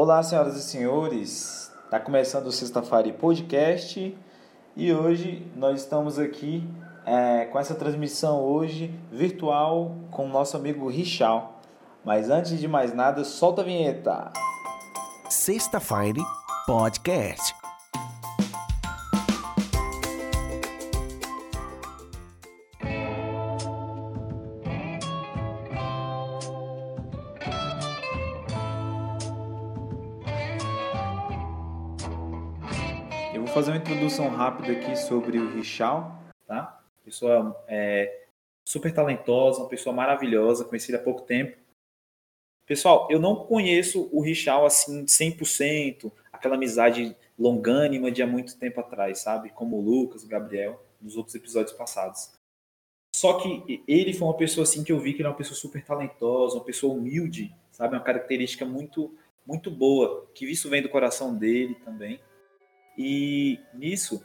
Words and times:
Olá, 0.00 0.22
senhoras 0.22 0.54
e 0.54 0.62
senhores. 0.62 1.72
Está 1.84 1.98
começando 1.98 2.46
o 2.46 2.52
Sexta-feira 2.52 3.12
Podcast 3.14 4.16
e 4.76 4.92
hoje 4.92 5.44
nós 5.56 5.80
estamos 5.80 6.20
aqui 6.20 6.62
é, 7.04 7.46
com 7.46 7.58
essa 7.58 7.74
transmissão 7.74 8.40
hoje 8.40 8.94
virtual 9.10 9.96
com 10.12 10.26
o 10.26 10.28
nosso 10.28 10.56
amigo 10.56 10.88
Richal. 10.88 11.60
Mas 12.04 12.30
antes 12.30 12.60
de 12.60 12.68
mais 12.68 12.94
nada, 12.94 13.24
solta 13.24 13.62
a 13.62 13.64
vinheta. 13.64 14.30
Sexta-feira 15.28 16.22
Podcast. 16.64 17.57
Fazer 33.58 33.72
uma 33.72 33.78
introdução 33.78 34.28
rápida 34.28 34.70
aqui 34.70 34.94
sobre 34.94 35.36
o 35.36 35.52
Richal, 35.52 36.16
tá? 36.46 36.80
Pessoa 37.04 37.60
é, 37.66 38.26
super 38.64 38.94
talentosa, 38.94 39.58
uma 39.58 39.68
pessoa 39.68 39.92
maravilhosa, 39.92 40.64
conhecida 40.64 40.96
há 40.96 41.02
pouco 41.02 41.22
tempo. 41.22 41.56
Pessoal, 42.64 43.08
eu 43.10 43.18
não 43.18 43.34
conheço 43.34 44.08
o 44.12 44.20
Richal 44.20 44.64
assim 44.64 45.04
100%, 45.04 46.12
aquela 46.32 46.54
amizade 46.54 47.16
longânima 47.36 48.12
de 48.12 48.22
há 48.22 48.28
muito 48.28 48.56
tempo 48.56 48.78
atrás, 48.78 49.18
sabe? 49.18 49.50
Como 49.50 49.76
o 49.76 49.80
Lucas, 49.80 50.22
o 50.22 50.28
Gabriel, 50.28 50.80
nos 51.00 51.16
outros 51.16 51.34
episódios 51.34 51.72
passados. 51.72 52.30
Só 53.12 53.40
que 53.40 53.82
ele 53.88 54.14
foi 54.14 54.28
uma 54.28 54.36
pessoa 54.36 54.62
assim 54.62 54.84
que 54.84 54.92
eu 54.92 55.00
vi 55.00 55.14
que 55.14 55.20
ele 55.20 55.26
é 55.26 55.30
uma 55.32 55.36
pessoa 55.36 55.56
super 55.56 55.84
talentosa, 55.84 56.54
uma 56.54 56.64
pessoa 56.64 56.94
humilde, 56.94 57.52
sabe? 57.72 57.96
Uma 57.96 58.04
característica 58.04 58.64
muito 58.64 59.12
muito 59.44 59.68
boa, 59.68 60.28
que 60.32 60.44
isso 60.44 60.68
vem 60.68 60.82
do 60.82 60.90
coração 60.90 61.34
dele 61.34 61.74
também. 61.84 62.20
E 62.98 63.60
nisso, 63.72 64.20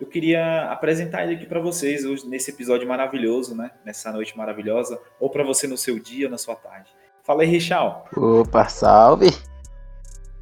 eu 0.00 0.08
queria 0.08 0.72
apresentar 0.72 1.22
ele 1.22 1.36
aqui 1.36 1.46
para 1.46 1.60
vocês 1.60 2.04
hoje 2.04 2.26
nesse 2.26 2.50
episódio 2.50 2.88
maravilhoso, 2.88 3.54
né? 3.54 3.70
Nessa 3.86 4.10
noite 4.10 4.36
maravilhosa, 4.36 5.00
ou 5.20 5.30
para 5.30 5.44
você 5.44 5.68
no 5.68 5.76
seu 5.76 6.00
dia, 6.00 6.28
na 6.28 6.36
sua 6.36 6.56
tarde. 6.56 6.90
Fala 7.22 7.42
aí, 7.42 7.48
Richal. 7.48 8.08
Opa, 8.16 8.68
salve! 8.68 9.30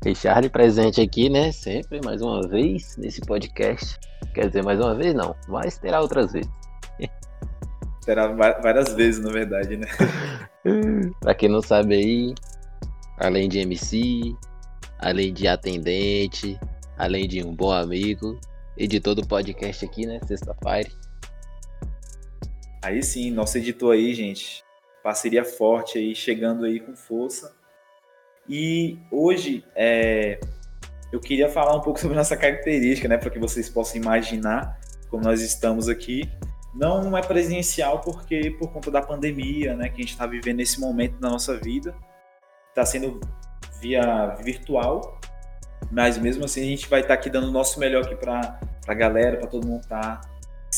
Richard 0.02 0.48
presente 0.48 1.02
aqui, 1.02 1.28
né? 1.28 1.52
Sempre, 1.52 2.00
mais 2.02 2.22
uma 2.22 2.48
vez, 2.48 2.96
nesse 2.96 3.20
podcast. 3.20 3.98
Quer 4.32 4.46
dizer, 4.46 4.64
mais 4.64 4.80
uma 4.80 4.94
vez 4.94 5.12
não, 5.12 5.36
mas 5.46 5.76
terá 5.76 6.00
outras 6.00 6.32
vezes. 6.32 6.50
Terá 8.06 8.28
várias 8.28 8.94
vezes, 8.94 9.22
na 9.22 9.30
verdade, 9.30 9.76
né? 9.76 9.86
pra 11.20 11.34
quem 11.34 11.50
não 11.50 11.60
sabe 11.60 11.94
aí, 11.94 12.34
além 13.18 13.46
de 13.46 13.58
MC, 13.58 14.34
além 14.98 15.34
de 15.34 15.46
atendente, 15.46 16.58
além 17.00 17.26
de 17.26 17.42
um 17.42 17.54
bom 17.54 17.72
amigo, 17.72 18.38
editor 18.76 19.14
do 19.14 19.26
podcast 19.26 19.82
aqui, 19.86 20.04
né? 20.04 20.20
Sexta-feira. 20.26 20.90
Aí 22.82 23.02
sim, 23.02 23.30
nosso 23.30 23.56
editor 23.56 23.94
aí, 23.94 24.12
gente. 24.12 24.62
Parceria 25.02 25.42
forte 25.42 25.96
aí, 25.96 26.14
chegando 26.14 26.66
aí 26.66 26.78
com 26.78 26.94
força. 26.94 27.56
E 28.46 28.98
hoje 29.10 29.64
é, 29.74 30.38
eu 31.10 31.18
queria 31.18 31.48
falar 31.48 31.74
um 31.74 31.80
pouco 31.80 31.98
sobre 31.98 32.14
nossa 32.14 32.36
característica, 32.36 33.08
né? 33.08 33.16
Para 33.16 33.30
que 33.30 33.38
vocês 33.38 33.70
possam 33.70 33.96
imaginar 33.96 34.78
como 35.08 35.24
nós 35.24 35.40
estamos 35.40 35.88
aqui. 35.88 36.30
Não 36.74 37.16
é 37.16 37.22
presencial 37.22 38.02
porque 38.02 38.50
por 38.58 38.70
conta 38.70 38.90
da 38.90 39.00
pandemia, 39.00 39.74
né? 39.74 39.88
Que 39.88 39.94
a 39.94 40.00
gente 40.00 40.12
está 40.12 40.26
vivendo 40.26 40.58
nesse 40.58 40.78
momento 40.78 41.18
da 41.18 41.30
nossa 41.30 41.56
vida. 41.56 41.94
Está 42.68 42.84
sendo 42.84 43.18
via 43.80 44.34
virtual, 44.44 45.18
mas 45.90 46.18
mesmo 46.18 46.44
assim 46.44 46.62
a 46.62 46.66
gente 46.66 46.88
vai 46.88 47.00
estar 47.00 47.14
tá 47.14 47.20
aqui 47.20 47.28
dando 47.28 47.48
o 47.48 47.52
nosso 47.52 47.80
melhor 47.80 48.04
aqui 48.04 48.14
para 48.14 48.60
a 48.86 48.94
galera, 48.94 49.36
para 49.36 49.46
todo 49.46 49.66
mundo 49.66 49.82
estar 49.82 50.20
tá 50.20 50.30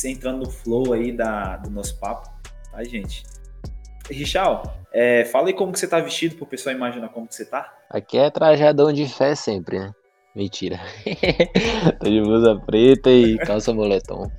entrando 0.04 0.38
no 0.38 0.50
flow 0.50 0.92
aí 0.92 1.12
da, 1.12 1.56
do 1.56 1.70
nosso 1.70 1.98
papo, 1.98 2.30
tá, 2.70 2.82
gente? 2.84 3.24
Richal, 4.10 4.76
é, 4.92 5.24
fala 5.24 5.48
aí 5.48 5.52
como 5.52 5.72
que 5.72 5.78
você 5.78 5.86
tá 5.86 6.00
vestido 6.00 6.36
pro 6.36 6.46
pessoal 6.46 6.74
imaginar 6.74 7.08
como 7.08 7.26
que 7.26 7.34
você 7.34 7.44
tá. 7.44 7.72
Aqui 7.88 8.18
é 8.18 8.30
trajadão 8.30 8.92
de 8.92 9.06
fé 9.06 9.34
sempre, 9.34 9.78
né? 9.78 9.92
Mentira. 10.34 10.80
Tô 12.00 12.08
de 12.08 12.20
blusa 12.20 12.58
preta 12.66 13.10
e 13.10 13.36
calça 13.38 13.72
moletom. 13.72 14.30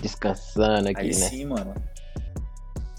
Descansando 0.00 0.88
aqui, 0.88 1.00
aí 1.00 1.06
né? 1.08 1.12
Sim, 1.12 1.44
mano. 1.46 1.74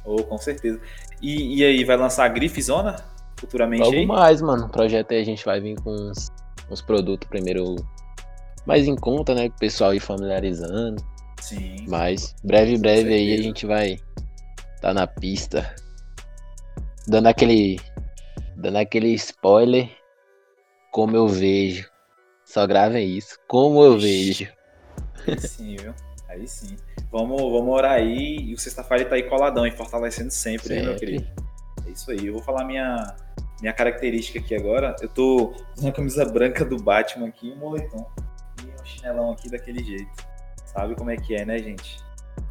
Oh, 0.06 0.24
com 0.24 0.38
certeza. 0.38 0.80
E, 1.22 1.58
e 1.58 1.66
aí, 1.66 1.84
vai 1.84 1.98
lançar 1.98 2.26
a 2.26 2.28
Grifezona 2.28 2.96
futuramente 3.38 3.84
Logo 3.84 3.96
aí? 3.96 4.06
mais, 4.06 4.42
mano. 4.42 4.68
O 4.68 4.70
projeto 4.70 5.12
aí 5.12 5.22
a 5.22 5.26
gente 5.26 5.44
vai 5.44 5.60
vir 5.60 5.76
com 5.82 5.90
uns, 5.90 6.32
uns 6.70 6.82
produtos 6.82 7.28
primeiro 7.28 7.76
mais 8.66 8.88
em 8.88 8.96
conta, 8.96 9.34
né? 9.36 9.48
O 9.48 9.60
pessoal 9.60 9.94
ir 9.94 10.00
familiarizando. 10.00 11.04
Sim. 11.40 11.86
Mas 11.88 12.36
breve, 12.44 12.78
breve 12.78 13.14
aí 13.14 13.34
a 13.34 13.42
gente 13.42 13.66
vai 13.66 14.00
tá 14.82 14.94
na 14.94 15.08
pista. 15.08 15.76
Dando 17.08 17.28
aquele. 17.28 17.80
Dando 18.56 18.78
aquele 18.78 19.14
spoiler. 19.14 19.90
Como 20.92 21.16
eu 21.16 21.28
vejo. 21.28 21.90
Só 22.46 22.66
gravem 22.66 23.18
isso. 23.18 23.38
Como 23.48 23.84
eu 23.84 23.98
vejo. 23.98 24.48
Aí 25.28 25.40
sim, 25.40 25.76
viu? 25.76 25.94
Aí 26.30 26.48
sim. 26.48 26.78
Vamos, 27.12 27.42
vamos 27.42 27.74
orar 27.74 27.94
aí. 27.94 28.38
E 28.38 28.54
o 28.54 28.60
sexta-feira 28.60 29.06
tá 29.06 29.16
aí 29.16 29.24
coladão 29.24 29.66
e 29.66 29.72
fortalecendo 29.72 30.32
sempre, 30.32 30.68
sempre. 30.68 30.82
Né, 30.82 30.90
meu 30.90 31.00
querido? 31.00 31.28
É 31.86 31.90
isso 31.90 32.12
aí. 32.12 32.28
Eu 32.28 32.34
vou 32.34 32.44
falar 32.44 32.64
minha, 32.66 33.16
minha 33.62 33.74
característica 33.74 34.40
aqui 34.40 34.56
agora. 34.56 34.96
Eu 35.02 35.10
tô 35.10 35.54
com 35.76 35.82
uma 35.82 35.92
camisa 35.92 36.26
branca 36.26 36.64
do 36.66 36.78
Batman 36.78 37.28
aqui, 37.28 37.52
um 37.52 37.58
moletom. 37.58 38.06
E 38.64 38.82
um 38.82 38.86
chinelão 38.86 39.32
aqui 39.32 39.50
daquele 39.50 39.84
jeito. 39.84 40.12
Sabe 40.66 40.96
como 40.96 41.10
é 41.10 41.18
que 41.18 41.36
é, 41.36 41.46
né, 41.46 41.58
gente? 41.60 42.00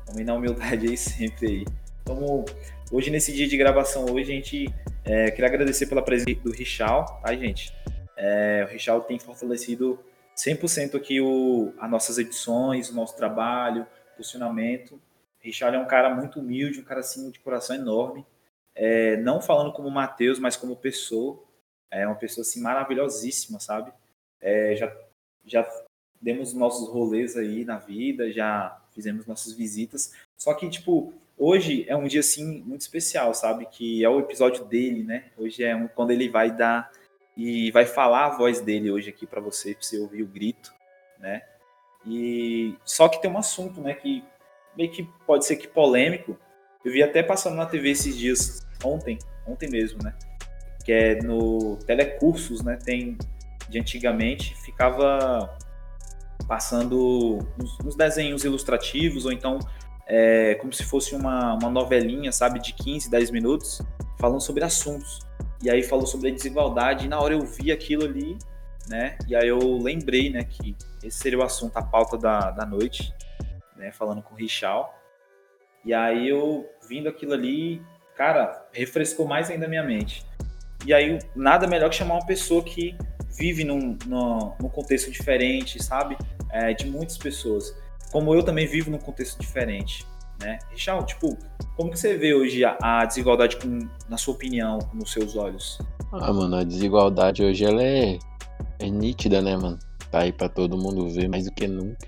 Vamos 0.06 0.24
na 0.24 0.34
humildade 0.34 0.88
aí 0.88 0.96
sempre 0.98 1.46
aí. 1.46 1.64
Então, 2.02 2.44
hoje, 2.90 3.10
nesse 3.10 3.32
dia 3.32 3.48
de 3.48 3.56
gravação, 3.56 4.04
hoje 4.06 4.32
a 4.32 4.34
gente 4.34 4.74
é, 5.04 5.30
queria 5.30 5.46
agradecer 5.46 5.86
pela 5.86 6.02
presença 6.02 6.40
do 6.40 6.50
Richal, 6.50 7.20
tá, 7.22 7.34
gente? 7.34 7.74
É, 8.16 8.64
o 8.68 8.72
Richal 8.72 9.00
tem 9.02 9.18
fortalecido 9.18 9.98
100% 10.36 10.96
aqui 10.96 11.20
o, 11.20 11.72
as 11.78 11.90
nossas 11.90 12.18
edições, 12.18 12.90
o 12.90 12.94
nosso 12.94 13.16
trabalho, 13.16 13.86
posicionamento. 14.16 14.94
O 14.94 15.00
Richal 15.40 15.72
é 15.72 15.78
um 15.78 15.86
cara 15.86 16.14
muito 16.14 16.40
humilde, 16.40 16.80
um 16.80 16.84
cara 16.84 17.00
assim 17.00 17.30
de 17.30 17.38
coração 17.40 17.76
enorme. 17.76 18.24
É, 18.74 19.16
não 19.18 19.40
falando 19.40 19.72
como 19.72 19.90
Matheus, 19.90 20.38
mas 20.38 20.56
como 20.56 20.76
pessoa. 20.76 21.42
É 21.90 22.06
uma 22.06 22.16
pessoa 22.16 22.42
assim 22.42 22.60
maravilhosíssima, 22.60 23.60
sabe? 23.60 23.92
É, 24.40 24.74
já, 24.74 24.94
já 25.44 25.68
demos 26.20 26.52
nossos 26.52 26.88
rolês 26.88 27.36
aí 27.36 27.64
na 27.64 27.78
vida, 27.78 28.32
já 28.32 28.80
fizemos 28.92 29.26
nossas 29.26 29.52
visitas. 29.52 30.12
Só 30.36 30.54
que, 30.54 30.68
tipo, 30.68 31.12
hoje 31.38 31.84
é 31.88 31.96
um 31.96 32.08
dia 32.08 32.20
assim 32.20 32.62
muito 32.62 32.80
especial, 32.80 33.32
sabe? 33.34 33.66
Que 33.66 34.04
é 34.04 34.08
o 34.08 34.18
episódio 34.20 34.64
dele, 34.64 35.04
né? 35.04 35.30
Hoje 35.36 35.62
é 35.62 35.74
um, 35.76 35.86
quando 35.86 36.10
ele 36.10 36.28
vai 36.28 36.50
dar 36.50 36.90
e 37.36 37.70
vai 37.70 37.84
falar 37.84 38.26
a 38.26 38.36
voz 38.36 38.60
dele 38.60 38.90
hoje 38.90 39.10
aqui 39.10 39.26
para 39.26 39.40
você, 39.40 39.74
para 39.74 39.82
você 39.82 39.98
ouvir 39.98 40.22
o 40.22 40.26
grito, 40.26 40.72
né? 41.18 41.42
E 42.06 42.74
só 42.84 43.08
que 43.08 43.20
tem 43.20 43.30
um 43.30 43.38
assunto, 43.38 43.80
né, 43.80 43.94
que 43.94 44.22
meio 44.76 44.90
que 44.90 45.04
pode 45.26 45.46
ser 45.46 45.56
que 45.56 45.66
polêmico. 45.66 46.38
Eu 46.84 46.92
vi 46.92 47.02
até 47.02 47.22
passando 47.22 47.56
na 47.56 47.66
TV 47.66 47.90
esses 47.90 48.16
dias, 48.16 48.66
ontem, 48.84 49.18
ontem 49.46 49.70
mesmo, 49.70 50.02
né? 50.02 50.14
Que 50.84 50.92
é 50.92 51.22
no 51.22 51.76
telecursos, 51.86 52.62
né? 52.62 52.78
Tem 52.84 53.16
de 53.68 53.78
antigamente 53.78 54.54
ficava 54.56 55.56
passando 56.46 57.38
uns, 57.58 57.78
uns 57.84 57.96
desenhos 57.96 58.44
ilustrativos 58.44 59.24
ou 59.24 59.32
então 59.32 59.58
é, 60.06 60.54
como 60.56 60.72
se 60.72 60.84
fosse 60.84 61.14
uma, 61.14 61.54
uma 61.54 61.70
novelinha, 61.70 62.30
sabe, 62.30 62.60
de 62.60 62.74
15, 62.74 63.10
10 63.10 63.30
minutos, 63.30 63.80
falando 64.18 64.40
sobre 64.40 64.62
assuntos. 64.62 65.20
E 65.62 65.70
aí 65.70 65.82
falou 65.82 66.06
sobre 66.06 66.28
a 66.28 66.32
desigualdade, 66.32 67.06
e 67.06 67.08
na 67.08 67.18
hora 67.18 67.32
eu 67.32 67.40
vi 67.40 67.72
aquilo 67.72 68.04
ali, 68.04 68.36
né, 68.86 69.16
e 69.26 69.34
aí 69.34 69.48
eu 69.48 69.78
lembrei, 69.78 70.28
né, 70.28 70.44
que 70.44 70.76
esse 71.02 71.18
seria 71.18 71.38
o 71.38 71.42
assunto, 71.42 71.76
a 71.78 71.82
pauta 71.82 72.18
da, 72.18 72.50
da 72.50 72.66
noite, 72.66 73.14
né, 73.76 73.90
falando 73.92 74.22
com 74.22 74.34
o 74.34 74.36
Richal. 74.36 74.94
E 75.84 75.92
aí 75.92 76.28
eu, 76.28 76.68
vindo 76.88 77.08
aquilo 77.08 77.34
ali, 77.34 77.82
cara, 78.16 78.66
refrescou 78.72 79.26
mais 79.26 79.50
ainda 79.50 79.66
a 79.66 79.68
minha 79.68 79.82
mente. 79.82 80.24
E 80.86 80.92
aí, 80.92 81.18
nada 81.34 81.66
melhor 81.66 81.90
que 81.90 81.96
chamar 81.96 82.14
uma 82.14 82.26
pessoa 82.26 82.62
que 82.62 82.96
vive 83.36 83.64
num, 83.64 83.96
num, 84.06 84.52
num 84.60 84.68
contexto 84.68 85.10
diferente, 85.10 85.82
sabe? 85.82 86.16
É, 86.50 86.72
de 86.72 86.86
muitas 86.86 87.18
pessoas 87.18 87.74
como 88.14 88.32
eu 88.32 88.44
também 88.44 88.64
vivo 88.64 88.92
num 88.92 88.98
contexto 88.98 89.40
diferente, 89.40 90.06
né? 90.40 90.60
Richard, 90.70 91.04
tipo, 91.04 91.36
como 91.76 91.90
que 91.90 91.98
você 91.98 92.16
vê 92.16 92.32
hoje 92.32 92.64
a, 92.64 92.78
a, 92.80 93.04
desigualdade 93.04 93.56
com, 93.56 93.80
na 94.08 94.16
sua 94.16 94.34
opinião, 94.34 94.78
nos 94.94 95.10
seus 95.10 95.34
olhos? 95.34 95.80
Ah, 96.12 96.32
mano, 96.32 96.54
a 96.54 96.62
desigualdade 96.62 97.42
hoje 97.42 97.64
ela 97.64 97.82
é, 97.82 98.16
é 98.78 98.88
nítida, 98.88 99.42
né, 99.42 99.56
mano? 99.56 99.80
Tá 100.12 100.20
aí 100.20 100.32
pra 100.32 100.48
todo 100.48 100.78
mundo 100.78 101.08
ver 101.08 101.28
mais 101.28 101.46
do 101.46 101.50
que 101.50 101.66
nunca. 101.66 102.06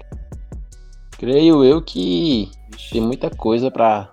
Creio 1.18 1.64
eu 1.64 1.82
que 1.82 2.50
tem 2.90 3.00
muita 3.00 3.30
coisa 3.30 3.70
para 3.70 4.12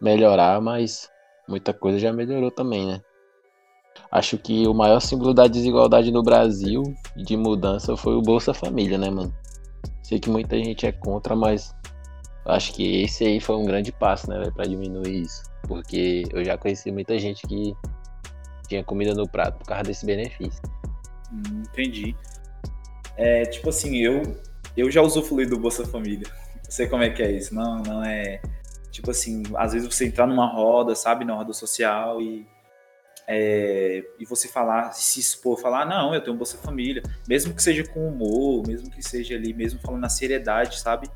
melhorar, 0.00 0.60
mas 0.60 1.08
muita 1.48 1.72
coisa 1.72 1.98
já 1.98 2.12
melhorou 2.12 2.50
também, 2.50 2.86
né? 2.86 3.00
Acho 4.10 4.38
que 4.38 4.66
o 4.66 4.74
maior 4.74 5.00
símbolo 5.00 5.34
da 5.34 5.46
desigualdade 5.46 6.10
no 6.10 6.22
Brasil 6.22 6.82
de 7.16 7.36
mudança 7.36 7.96
foi 7.96 8.14
o 8.14 8.22
Bolsa 8.22 8.54
Família, 8.54 8.98
né, 8.98 9.10
mano? 9.10 9.34
Sei 10.02 10.18
que 10.18 10.30
muita 10.30 10.56
gente 10.56 10.86
é 10.86 10.92
contra, 10.92 11.34
mas 11.34 11.74
acho 12.46 12.72
que 12.72 13.02
esse 13.02 13.24
aí 13.24 13.40
foi 13.40 13.56
um 13.56 13.64
grande 13.64 13.92
passo, 13.92 14.28
né, 14.30 14.50
para 14.54 14.66
diminuir 14.66 15.22
isso. 15.22 15.42
Porque 15.66 16.24
eu 16.32 16.44
já 16.44 16.56
conheci 16.56 16.90
muita 16.90 17.18
gente 17.18 17.46
que 17.46 17.74
tinha 18.68 18.84
comida 18.84 19.14
no 19.14 19.28
prato 19.28 19.58
por 19.58 19.66
causa 19.66 19.84
desse 19.84 20.06
benefício. 20.06 20.60
Hum, 21.32 21.62
entendi. 21.66 22.16
É, 23.16 23.42
tipo 23.46 23.68
assim, 23.68 23.96
eu, 23.96 24.22
eu 24.80 24.90
já 24.90 25.02
usufruí 25.02 25.46
do 25.46 25.58
Bolsa 25.58 25.86
Família. 25.86 26.28
Não 26.64 26.70
sei 26.70 26.86
como 26.86 27.02
é 27.02 27.10
que 27.10 27.22
é 27.22 27.30
isso. 27.30 27.54
Não, 27.54 27.78
não 27.78 28.04
é. 28.04 28.40
Tipo 28.90 29.10
assim, 29.10 29.42
às 29.56 29.72
vezes 29.72 29.88
você 29.92 30.06
entrar 30.06 30.26
numa 30.26 30.46
roda, 30.46 30.94
sabe, 30.94 31.24
na 31.24 31.34
roda 31.34 31.52
social 31.52 32.20
e. 32.20 32.46
É, 33.30 34.02
e 34.18 34.24
você 34.24 34.48
falar, 34.48 34.92
se 34.92 35.20
expor, 35.20 35.60
falar, 35.60 35.84
não, 35.84 36.14
eu 36.14 36.20
tenho 36.22 36.34
Bolsa 36.34 36.56
Família, 36.56 37.02
mesmo 37.28 37.52
que 37.52 37.62
seja 37.62 37.84
com 37.86 38.08
humor, 38.08 38.66
mesmo 38.66 38.90
que 38.90 39.02
seja 39.02 39.34
ali, 39.34 39.52
mesmo 39.52 39.78
falando 39.80 40.00
na 40.00 40.08
seriedade, 40.08 40.80
sabe? 40.80 41.10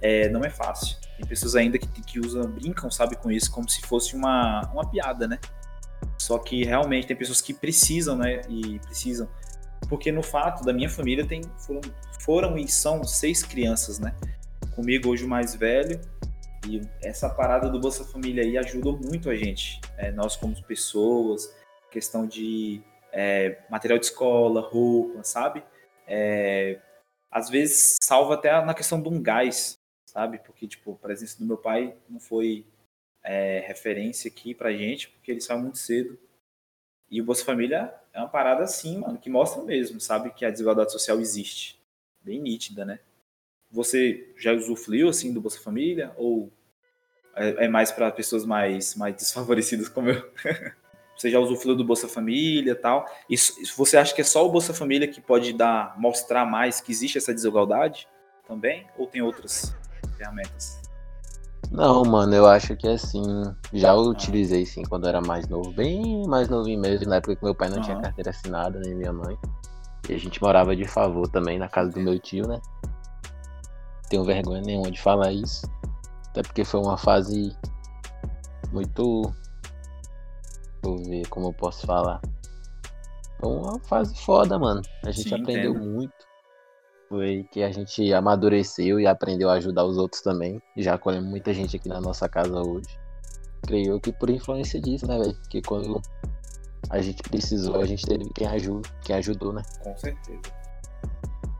É, 0.00 0.28
não 0.28 0.44
é 0.44 0.50
fácil. 0.50 0.96
Tem 1.16 1.26
pessoas 1.26 1.56
ainda 1.56 1.76
que, 1.76 1.88
que 2.02 2.20
usam, 2.20 2.48
brincam, 2.48 2.88
sabe, 2.88 3.16
com 3.16 3.32
isso, 3.32 3.50
como 3.50 3.68
se 3.68 3.80
fosse 3.82 4.14
uma, 4.14 4.60
uma 4.72 4.88
piada, 4.88 5.26
né? 5.26 5.40
Só 6.18 6.38
que 6.38 6.64
realmente 6.64 7.06
tem 7.06 7.16
pessoas 7.16 7.40
que 7.40 7.52
precisam, 7.52 8.16
né? 8.16 8.42
E 8.48 8.78
precisam. 8.80 9.28
Porque 9.88 10.10
no 10.10 10.22
fato 10.22 10.64
da 10.64 10.72
minha 10.72 10.88
família 10.88 11.26
tem 11.26 11.42
foram, 11.58 11.80
foram 12.20 12.58
e 12.58 12.68
são 12.68 13.04
seis 13.04 13.42
crianças, 13.42 13.98
né? 13.98 14.14
Comigo 14.74 15.10
hoje 15.10 15.24
o 15.24 15.28
mais 15.28 15.54
velho. 15.54 16.00
E 16.68 16.80
essa 17.02 17.28
parada 17.30 17.70
do 17.70 17.78
Bolsa 17.78 18.04
Família 18.04 18.42
aí 18.42 18.58
ajudou 18.58 18.98
muito 18.98 19.30
a 19.30 19.36
gente. 19.36 19.80
É, 19.96 20.10
nós 20.10 20.34
como 20.34 20.60
pessoas, 20.64 21.54
questão 21.90 22.26
de 22.26 22.82
é, 23.12 23.58
material 23.70 23.98
de 23.98 24.06
escola, 24.06 24.60
roupa, 24.60 25.22
sabe? 25.22 25.62
É, 26.06 26.80
às 27.30 27.48
vezes 27.48 27.96
salva 28.02 28.34
até 28.34 28.64
na 28.64 28.74
questão 28.74 29.00
de 29.00 29.08
um 29.08 29.22
gás, 29.22 29.78
sabe? 30.04 30.38
Porque, 30.38 30.66
tipo, 30.66 30.92
a 30.92 30.96
presença 30.96 31.38
do 31.38 31.46
meu 31.46 31.56
pai 31.56 31.94
não 32.08 32.18
foi 32.18 32.66
é, 33.22 33.64
referência 33.66 34.30
aqui 34.30 34.54
pra 34.54 34.72
gente, 34.72 35.08
porque 35.08 35.30
ele 35.30 35.40
saiu 35.40 35.60
muito 35.60 35.78
cedo. 35.78 36.18
E 37.10 37.20
o 37.20 37.24
Bolsa 37.24 37.44
Família 37.44 37.92
é 38.12 38.18
uma 38.18 38.28
parada 38.28 38.64
assim, 38.64 38.98
mano, 38.98 39.18
que 39.18 39.30
mostra 39.30 39.62
mesmo, 39.62 40.00
sabe, 40.00 40.30
que 40.30 40.44
a 40.44 40.50
desigualdade 40.50 40.92
social 40.92 41.20
existe. 41.20 41.80
Bem 42.22 42.40
nítida, 42.40 42.84
né? 42.84 42.98
Você 43.70 44.32
já 44.36 44.52
usufruiu, 44.52 45.08
assim, 45.08 45.32
do 45.32 45.40
Bolsa 45.40 45.60
Família? 45.60 46.12
Ou 46.16 46.50
é, 47.34 47.66
é 47.66 47.68
mais 47.68 47.92
para 47.92 48.10
pessoas 48.10 48.44
mais, 48.44 48.94
mais 48.94 49.14
desfavorecidas 49.14 49.88
como 49.88 50.10
eu? 50.10 50.32
você 51.16 51.30
já 51.30 51.38
usufruiu 51.38 51.76
do 51.76 51.84
Bolsa 51.84 52.08
Família 52.08 52.72
e 52.72 52.74
tal? 52.74 53.06
Você 53.76 53.96
acha 53.96 54.14
que 54.14 54.20
é 54.20 54.24
só 54.24 54.46
o 54.46 54.50
Bolsa 54.50 54.74
Família 54.74 55.06
que 55.08 55.20
pode 55.20 55.52
dar, 55.52 55.98
mostrar 55.98 56.44
mais 56.44 56.80
que 56.80 56.90
existe 56.90 57.18
essa 57.18 57.32
desigualdade 57.32 58.08
também? 58.46 58.86
Ou 58.98 59.06
tem 59.06 59.22
outras 59.22 59.74
ferramentas? 60.16 60.85
Não, 61.70 62.04
mano, 62.04 62.34
eu 62.34 62.46
acho 62.46 62.76
que 62.76 62.88
assim. 62.88 63.22
Já 63.72 63.94
utilizei 63.94 64.64
sim 64.64 64.82
quando 64.84 65.08
era 65.08 65.20
mais 65.20 65.48
novo, 65.48 65.72
bem 65.72 66.26
mais 66.26 66.48
novinho 66.48 66.80
mesmo, 66.80 67.08
na 67.08 67.16
época 67.16 67.36
que 67.36 67.44
meu 67.44 67.54
pai 67.54 67.68
não 67.68 67.76
uhum. 67.76 67.82
tinha 67.82 68.00
carteira 68.00 68.30
assinada, 68.30 68.78
nem 68.80 68.94
minha 68.94 69.12
mãe. 69.12 69.36
E 70.08 70.14
a 70.14 70.18
gente 70.18 70.40
morava 70.40 70.76
de 70.76 70.86
favor 70.86 71.28
também 71.28 71.58
na 71.58 71.68
casa 71.68 71.90
do 71.90 72.00
meu 72.00 72.18
tio, 72.18 72.46
né? 72.46 72.60
Tenho 74.08 74.24
vergonha 74.24 74.62
nenhuma 74.62 74.90
de 74.90 75.00
falar 75.00 75.32
isso. 75.32 75.68
Até 76.30 76.42
porque 76.42 76.64
foi 76.64 76.80
uma 76.80 76.96
fase 76.96 77.56
muito. 78.72 79.22
Deixa 80.82 81.02
eu 81.02 81.10
ver 81.10 81.28
como 81.28 81.48
eu 81.48 81.52
posso 81.52 81.86
falar. 81.86 82.20
Foi 83.40 83.50
uma 83.50 83.80
fase 83.80 84.16
foda, 84.20 84.58
mano. 84.58 84.80
A 85.04 85.10
gente 85.10 85.28
sim, 85.28 85.34
aprendeu 85.34 85.72
entendo. 85.72 85.84
muito 85.84 86.26
foi 87.08 87.46
que 87.50 87.62
a 87.62 87.70
gente 87.70 88.12
amadureceu 88.12 89.00
e 89.00 89.06
aprendeu 89.06 89.48
a 89.50 89.54
ajudar 89.54 89.84
os 89.84 89.96
outros 89.96 90.22
também. 90.22 90.60
Já 90.76 90.94
acolhemos 90.94 91.28
muita 91.28 91.52
gente 91.52 91.76
aqui 91.76 91.88
na 91.88 92.00
nossa 92.00 92.28
casa 92.28 92.60
hoje. 92.60 92.98
Creio 93.62 94.00
que 94.00 94.12
por 94.12 94.30
influência 94.30 94.80
disso, 94.80 95.06
né, 95.06 95.18
velho? 95.18 95.34
Porque 95.34 95.62
quando 95.62 96.00
a 96.90 97.00
gente 97.00 97.22
precisou, 97.22 97.80
a 97.80 97.86
gente 97.86 98.04
teve 98.06 98.28
quem, 98.34 98.46
ajuda, 98.46 98.88
quem 99.02 99.16
ajudou, 99.16 99.52
né? 99.52 99.62
Com 99.82 99.96
certeza. 99.96 100.40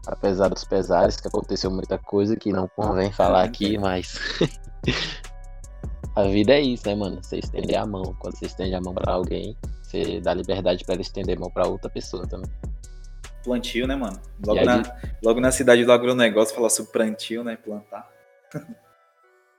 Apesar 0.07 0.49
dos 0.49 0.65
pesares, 0.65 1.17
que 1.17 1.27
aconteceu 1.27 1.71
muita 1.71 1.99
coisa 1.99 2.37
que 2.37 2.53
não 2.53 2.69
convém 2.69 3.11
falar 3.13 3.45
aqui, 3.45 3.77
mas. 3.79 4.19
a 6.15 6.23
vida 6.25 6.53
é 6.53 6.61
isso, 6.61 6.87
né, 6.87 6.95
mano? 6.95 7.23
Você 7.23 7.39
estende 7.39 7.75
a 7.75 7.85
mão. 7.85 8.15
Quando 8.21 8.37
você 8.37 8.47
estende 8.47 8.75
a 8.75 8.81
mão 8.81 8.95
para 8.95 9.13
alguém, 9.13 9.57
você 9.83 10.21
dá 10.21 10.33
liberdade 10.33 10.85
para 10.85 10.95
ele 10.95 11.03
estender 11.03 11.37
a 11.37 11.41
mão 11.41 11.51
para 11.51 11.67
outra 11.67 11.91
pessoa 11.91 12.25
também 12.27 12.51
plantio, 13.47 13.87
né, 13.87 13.97
mano? 13.97 14.21
Logo, 14.45 14.65
na, 14.65 14.83
logo 15.23 15.41
na 15.41 15.51
cidade 15.51 15.85
do 15.85 15.93
agronegócio 15.93 16.55
falar 16.55 16.69
sobre 16.69 16.93
plantio, 16.93 17.45
né? 17.45 17.57
Plantar. 17.57 18.11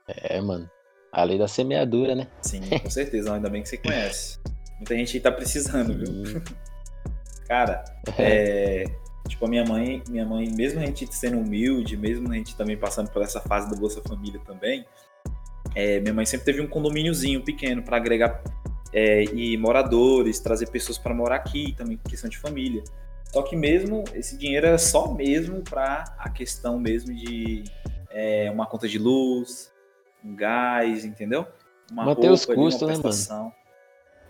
É, 0.06 0.40
mano. 0.40 0.70
A 1.10 1.24
lei 1.24 1.38
da 1.38 1.48
semeadura, 1.48 2.14
né? 2.14 2.28
Sim, 2.42 2.60
com 2.82 2.90
certeza. 2.90 3.34
Ainda 3.34 3.48
bem 3.48 3.62
que 3.62 3.68
você 3.68 3.78
conhece. 3.78 4.38
Muita 4.76 4.94
gente 4.94 5.18
tá 5.20 5.32
precisando, 5.32 5.94
viu? 5.94 6.42
Cara, 7.48 7.82
é. 8.18 8.82
é. 8.82 8.84
Tipo, 9.26 9.46
a 9.46 9.48
minha 9.48 9.64
mãe, 9.64 10.02
minha 10.08 10.24
mãe, 10.24 10.50
mesmo 10.50 10.80
a 10.80 10.86
gente 10.86 11.06
sendo 11.14 11.38
humilde, 11.38 11.96
mesmo 11.96 12.30
a 12.32 12.34
gente 12.34 12.56
também 12.56 12.76
passando 12.76 13.10
por 13.10 13.22
essa 13.22 13.40
fase 13.40 13.70
da 13.70 13.76
Bolsa 13.76 14.00
Família 14.00 14.40
também, 14.46 14.86
é, 15.74 16.00
minha 16.00 16.14
mãe 16.14 16.24
sempre 16.24 16.46
teve 16.46 16.60
um 16.62 16.66
condomíniozinho 16.66 17.42
pequeno 17.42 17.82
para 17.82 17.98
agregar 17.98 18.42
é, 18.92 19.24
e 19.24 19.56
moradores, 19.56 20.40
trazer 20.40 20.68
pessoas 20.70 20.96
para 20.96 21.14
morar 21.14 21.36
aqui 21.36 21.74
também, 21.76 21.98
questão 22.08 22.30
de 22.30 22.38
família. 22.38 22.82
Só 23.28 23.42
que 23.42 23.54
mesmo 23.54 24.04
esse 24.14 24.36
dinheiro 24.36 24.66
era 24.66 24.78
só 24.78 25.12
mesmo 25.12 25.62
para 25.62 26.04
a 26.18 26.30
questão 26.30 26.78
mesmo 26.78 27.14
de 27.14 27.64
é, 28.10 28.50
uma 28.50 28.66
conta 28.66 28.88
de 28.88 28.98
luz, 28.98 29.70
um 30.24 30.34
gás, 30.34 31.04
entendeu? 31.04 31.46
Uma 31.90 32.06
Manter 32.06 32.30
os 32.30 32.44
custos, 32.46 32.88
né, 32.88 32.96
mano? 32.96 33.52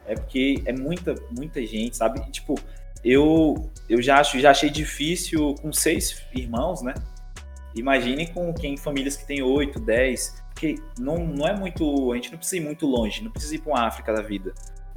É 0.07 0.15
porque 0.15 0.63
é 0.65 0.73
muita, 0.73 1.15
muita 1.31 1.65
gente, 1.65 1.97
sabe? 1.97 2.21
E, 2.27 2.31
tipo, 2.31 2.57
eu, 3.05 3.71
eu 3.89 4.03
já, 4.03 4.19
acho, 4.19 4.39
já 4.41 4.51
achei 4.51 4.71
difícil 4.71 5.55
com 5.61 5.73
seis 5.73 6.23
irmãos, 6.35 6.83
né? 6.83 6.95
Imagine 7.75 8.27
com 8.29 8.53
quem 8.53 8.77
famílias 8.77 9.17
que 9.17 9.27
tem 9.27 9.43
oito, 9.43 9.79
dez, 9.79 10.43
porque 10.49 10.77
não, 10.99 11.19
não 11.19 11.47
é 11.47 11.55
muito. 11.57 12.13
A 12.13 12.17
gente 12.17 12.33
não 12.33 12.39
precisa 12.39 12.57
ir 12.57 12.65
muito 12.65 12.87
longe, 12.87 13.23
não 13.23 13.31
precisa 13.31 13.55
ir 13.55 13.59
para 13.59 13.73
uma 13.73 13.87
África 13.87 14.13
da 14.13 14.23
vida 14.23 14.53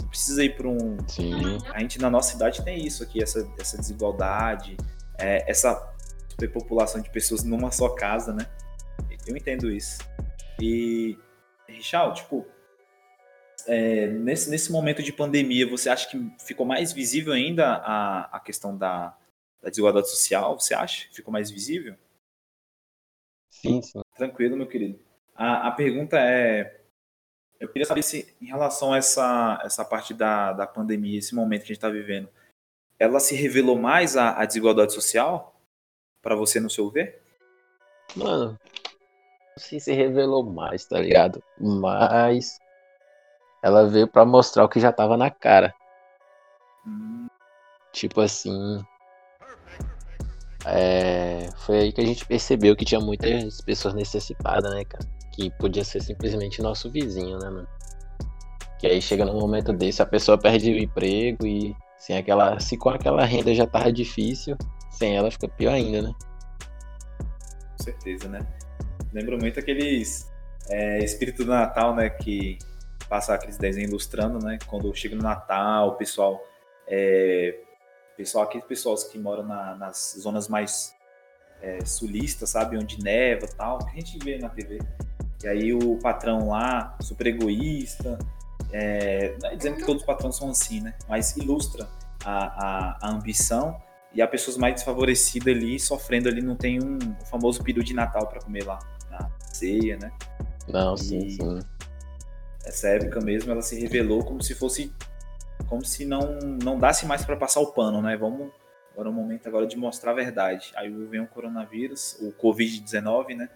precisa 0.09 0.43
ir 0.43 0.55
para 0.55 0.67
um. 0.67 0.97
Sim. 1.07 1.57
A 1.73 1.79
gente 1.79 1.99
na 1.99 2.09
nossa 2.09 2.31
cidade 2.31 2.63
tem 2.63 2.85
isso 2.85 3.03
aqui, 3.03 3.21
essa, 3.21 3.49
essa 3.59 3.77
desigualdade, 3.77 4.77
é, 5.17 5.49
essa 5.49 5.91
superpopulação 6.29 7.01
de 7.01 7.09
pessoas 7.09 7.43
numa 7.43 7.71
só 7.71 7.89
casa, 7.89 8.33
né? 8.33 8.45
Eu 9.25 9.37
entendo 9.37 9.71
isso. 9.71 9.99
E, 10.59 11.17
Richard, 11.67 12.21
tipo, 12.21 12.45
é, 13.67 14.07
nesse, 14.07 14.49
nesse 14.49 14.71
momento 14.71 15.03
de 15.03 15.13
pandemia, 15.13 15.69
você 15.69 15.89
acha 15.89 16.09
que 16.09 16.31
ficou 16.39 16.65
mais 16.65 16.91
visível 16.91 17.33
ainda 17.33 17.75
a, 17.75 18.37
a 18.37 18.39
questão 18.39 18.77
da, 18.77 19.15
da 19.61 19.69
desigualdade 19.69 20.09
social? 20.09 20.59
Você 20.59 20.73
acha 20.73 21.07
que 21.07 21.15
ficou 21.15 21.31
mais 21.31 21.49
visível? 21.51 21.95
Sim, 23.49 23.81
sim. 23.81 24.01
Tranquilo, 24.15 24.57
meu 24.57 24.67
querido. 24.67 24.99
A, 25.35 25.67
a 25.67 25.71
pergunta 25.71 26.17
é: 26.19 26.80
eu 27.61 27.69
queria 27.69 27.85
saber 27.85 28.01
se, 28.01 28.35
em 28.41 28.47
relação 28.47 28.91
a 28.91 28.97
essa, 28.97 29.61
essa 29.63 29.85
parte 29.85 30.15
da, 30.15 30.51
da 30.51 30.65
pandemia, 30.65 31.19
esse 31.19 31.35
momento 31.35 31.59
que 31.59 31.65
a 31.65 31.67
gente 31.67 31.77
está 31.77 31.89
vivendo, 31.89 32.27
ela 32.97 33.19
se 33.19 33.35
revelou 33.35 33.77
mais 33.77 34.17
a, 34.17 34.41
a 34.41 34.45
desigualdade 34.45 34.91
social 34.91 35.55
para 36.23 36.35
você, 36.35 36.59
no 36.59 36.71
seu 36.71 36.89
ver? 36.89 37.21
Mano, 38.15 38.59
não 39.55 39.57
sei 39.57 39.79
se 39.79 39.93
revelou 39.93 40.43
mais, 40.43 40.85
tá 40.85 40.99
ligado? 40.99 41.41
Mas 41.59 42.59
ela 43.61 43.87
veio 43.87 44.07
para 44.07 44.25
mostrar 44.25 44.63
o 44.63 44.69
que 44.69 44.79
já 44.79 44.91
tava 44.91 45.15
na 45.15 45.29
cara. 45.29 45.71
Hum. 46.85 47.27
Tipo 47.91 48.21
assim. 48.21 48.83
É, 50.65 51.47
foi 51.57 51.77
aí 51.79 51.91
que 51.91 52.01
a 52.01 52.05
gente 52.05 52.25
percebeu 52.25 52.75
que 52.75 52.85
tinha 52.85 52.99
muitas 52.99 53.61
pessoas 53.61 53.93
necessitadas, 53.93 54.73
né, 54.73 54.83
cara? 54.83 55.20
Que 55.31 55.49
podia 55.51 55.83
ser 55.83 56.01
simplesmente 56.01 56.61
nosso 56.61 56.89
vizinho, 56.91 57.37
né, 57.39 57.49
mano? 57.49 57.67
Que 58.79 58.87
aí 58.87 59.01
chega 59.01 59.25
num 59.25 59.39
momento 59.39 59.71
desse, 59.71 60.01
a 60.01 60.05
pessoa 60.05 60.37
perde 60.37 60.71
o 60.71 60.77
emprego 60.77 61.45
e 61.45 61.75
sem 61.97 62.17
aquela. 62.17 62.59
Se 62.59 62.77
com 62.77 62.89
aquela 62.89 63.23
renda 63.25 63.53
já 63.53 63.67
tava 63.67 63.91
difícil, 63.91 64.57
sem 64.89 65.15
ela 65.15 65.29
fica 65.29 65.47
pior 65.47 65.73
ainda, 65.73 66.01
né? 66.01 66.13
Com 67.77 67.83
certeza, 67.83 68.27
né? 68.27 68.39
Lembro 69.13 69.37
muito 69.37 69.59
aqueles 69.59 70.31
é, 70.69 71.03
espírito 71.03 71.45
do 71.45 71.51
Natal, 71.51 71.95
né? 71.95 72.09
Que 72.09 72.57
passa 73.07 73.35
aqueles 73.35 73.57
desenhos 73.57 73.91
ilustrando, 73.91 74.43
né? 74.43 74.57
Quando 74.65 74.93
chega 74.95 75.15
no 75.15 75.21
Natal, 75.21 75.89
o 75.89 75.95
pessoal. 75.95 76.41
É, 76.87 77.59
pessoal, 78.17 78.45
aqueles 78.45 78.65
pessoas 78.65 79.03
que 79.03 79.19
moram 79.19 79.43
na, 79.43 79.75
nas 79.75 80.15
zonas 80.19 80.47
mais 80.47 80.95
é, 81.61 81.85
sulistas, 81.85 82.49
sabe? 82.49 82.77
Onde 82.77 83.01
neva 83.01 83.47
tal, 83.47 83.77
que 83.79 83.91
a 83.91 84.01
gente 84.01 84.17
vê 84.23 84.37
na 84.37 84.49
TV. 84.49 84.79
E 85.43 85.47
aí 85.47 85.73
o 85.73 85.97
patrão 85.97 86.49
lá, 86.49 86.95
super 87.01 87.27
egoísta, 87.27 88.19
é, 88.71 89.35
não 89.41 89.49
é 89.49 89.55
dizendo 89.55 89.77
que 89.77 89.85
todos 89.85 90.01
os 90.01 90.05
patrões 90.05 90.35
são 90.35 90.49
assim, 90.49 90.81
né? 90.81 90.93
Mas 91.07 91.35
ilustra 91.35 91.87
a, 92.23 92.31
a, 92.31 92.97
a 93.01 93.11
ambição 93.11 93.81
e 94.13 94.21
a 94.21 94.27
pessoas 94.27 94.57
mais 94.57 94.75
desfavorecidas 94.75 95.55
ali, 95.55 95.79
sofrendo 95.79 96.29
ali, 96.29 96.41
não 96.41 96.55
tem 96.55 96.81
um 96.81 96.97
o 96.97 97.25
famoso 97.25 97.63
peru 97.63 97.83
de 97.83 97.93
Natal 97.93 98.27
para 98.27 98.41
comer 98.41 98.65
lá 98.65 98.79
na 99.09 99.29
ceia, 99.51 99.97
né? 99.97 100.11
Não, 100.67 100.95
sim, 100.95 101.25
e 101.25 101.31
sim. 101.31 101.59
Essa 102.65 102.89
época 102.89 103.19
mesmo, 103.21 103.51
ela 103.51 103.61
se 103.61 103.79
revelou 103.79 104.23
como 104.23 104.41
se 104.43 104.53
fosse, 104.53 104.93
como 105.67 105.83
se 105.83 106.05
não 106.05 106.37
não 106.63 106.77
dasse 106.77 107.05
mais 107.05 107.25
para 107.25 107.35
passar 107.35 107.61
o 107.61 107.67
pano, 107.67 108.01
né? 108.01 108.15
Vamos 108.15 108.51
agora 108.93 109.07
é 109.07 109.11
o 109.11 109.13
momento 109.13 109.47
agora 109.47 109.65
de 109.65 109.75
mostrar 109.77 110.11
a 110.11 110.13
verdade. 110.13 110.71
Aí 110.75 110.89
vem 110.89 111.21
o 111.21 111.27
coronavírus, 111.27 112.17
o 112.21 112.31
Covid-19, 112.33 113.35
né? 113.35 113.49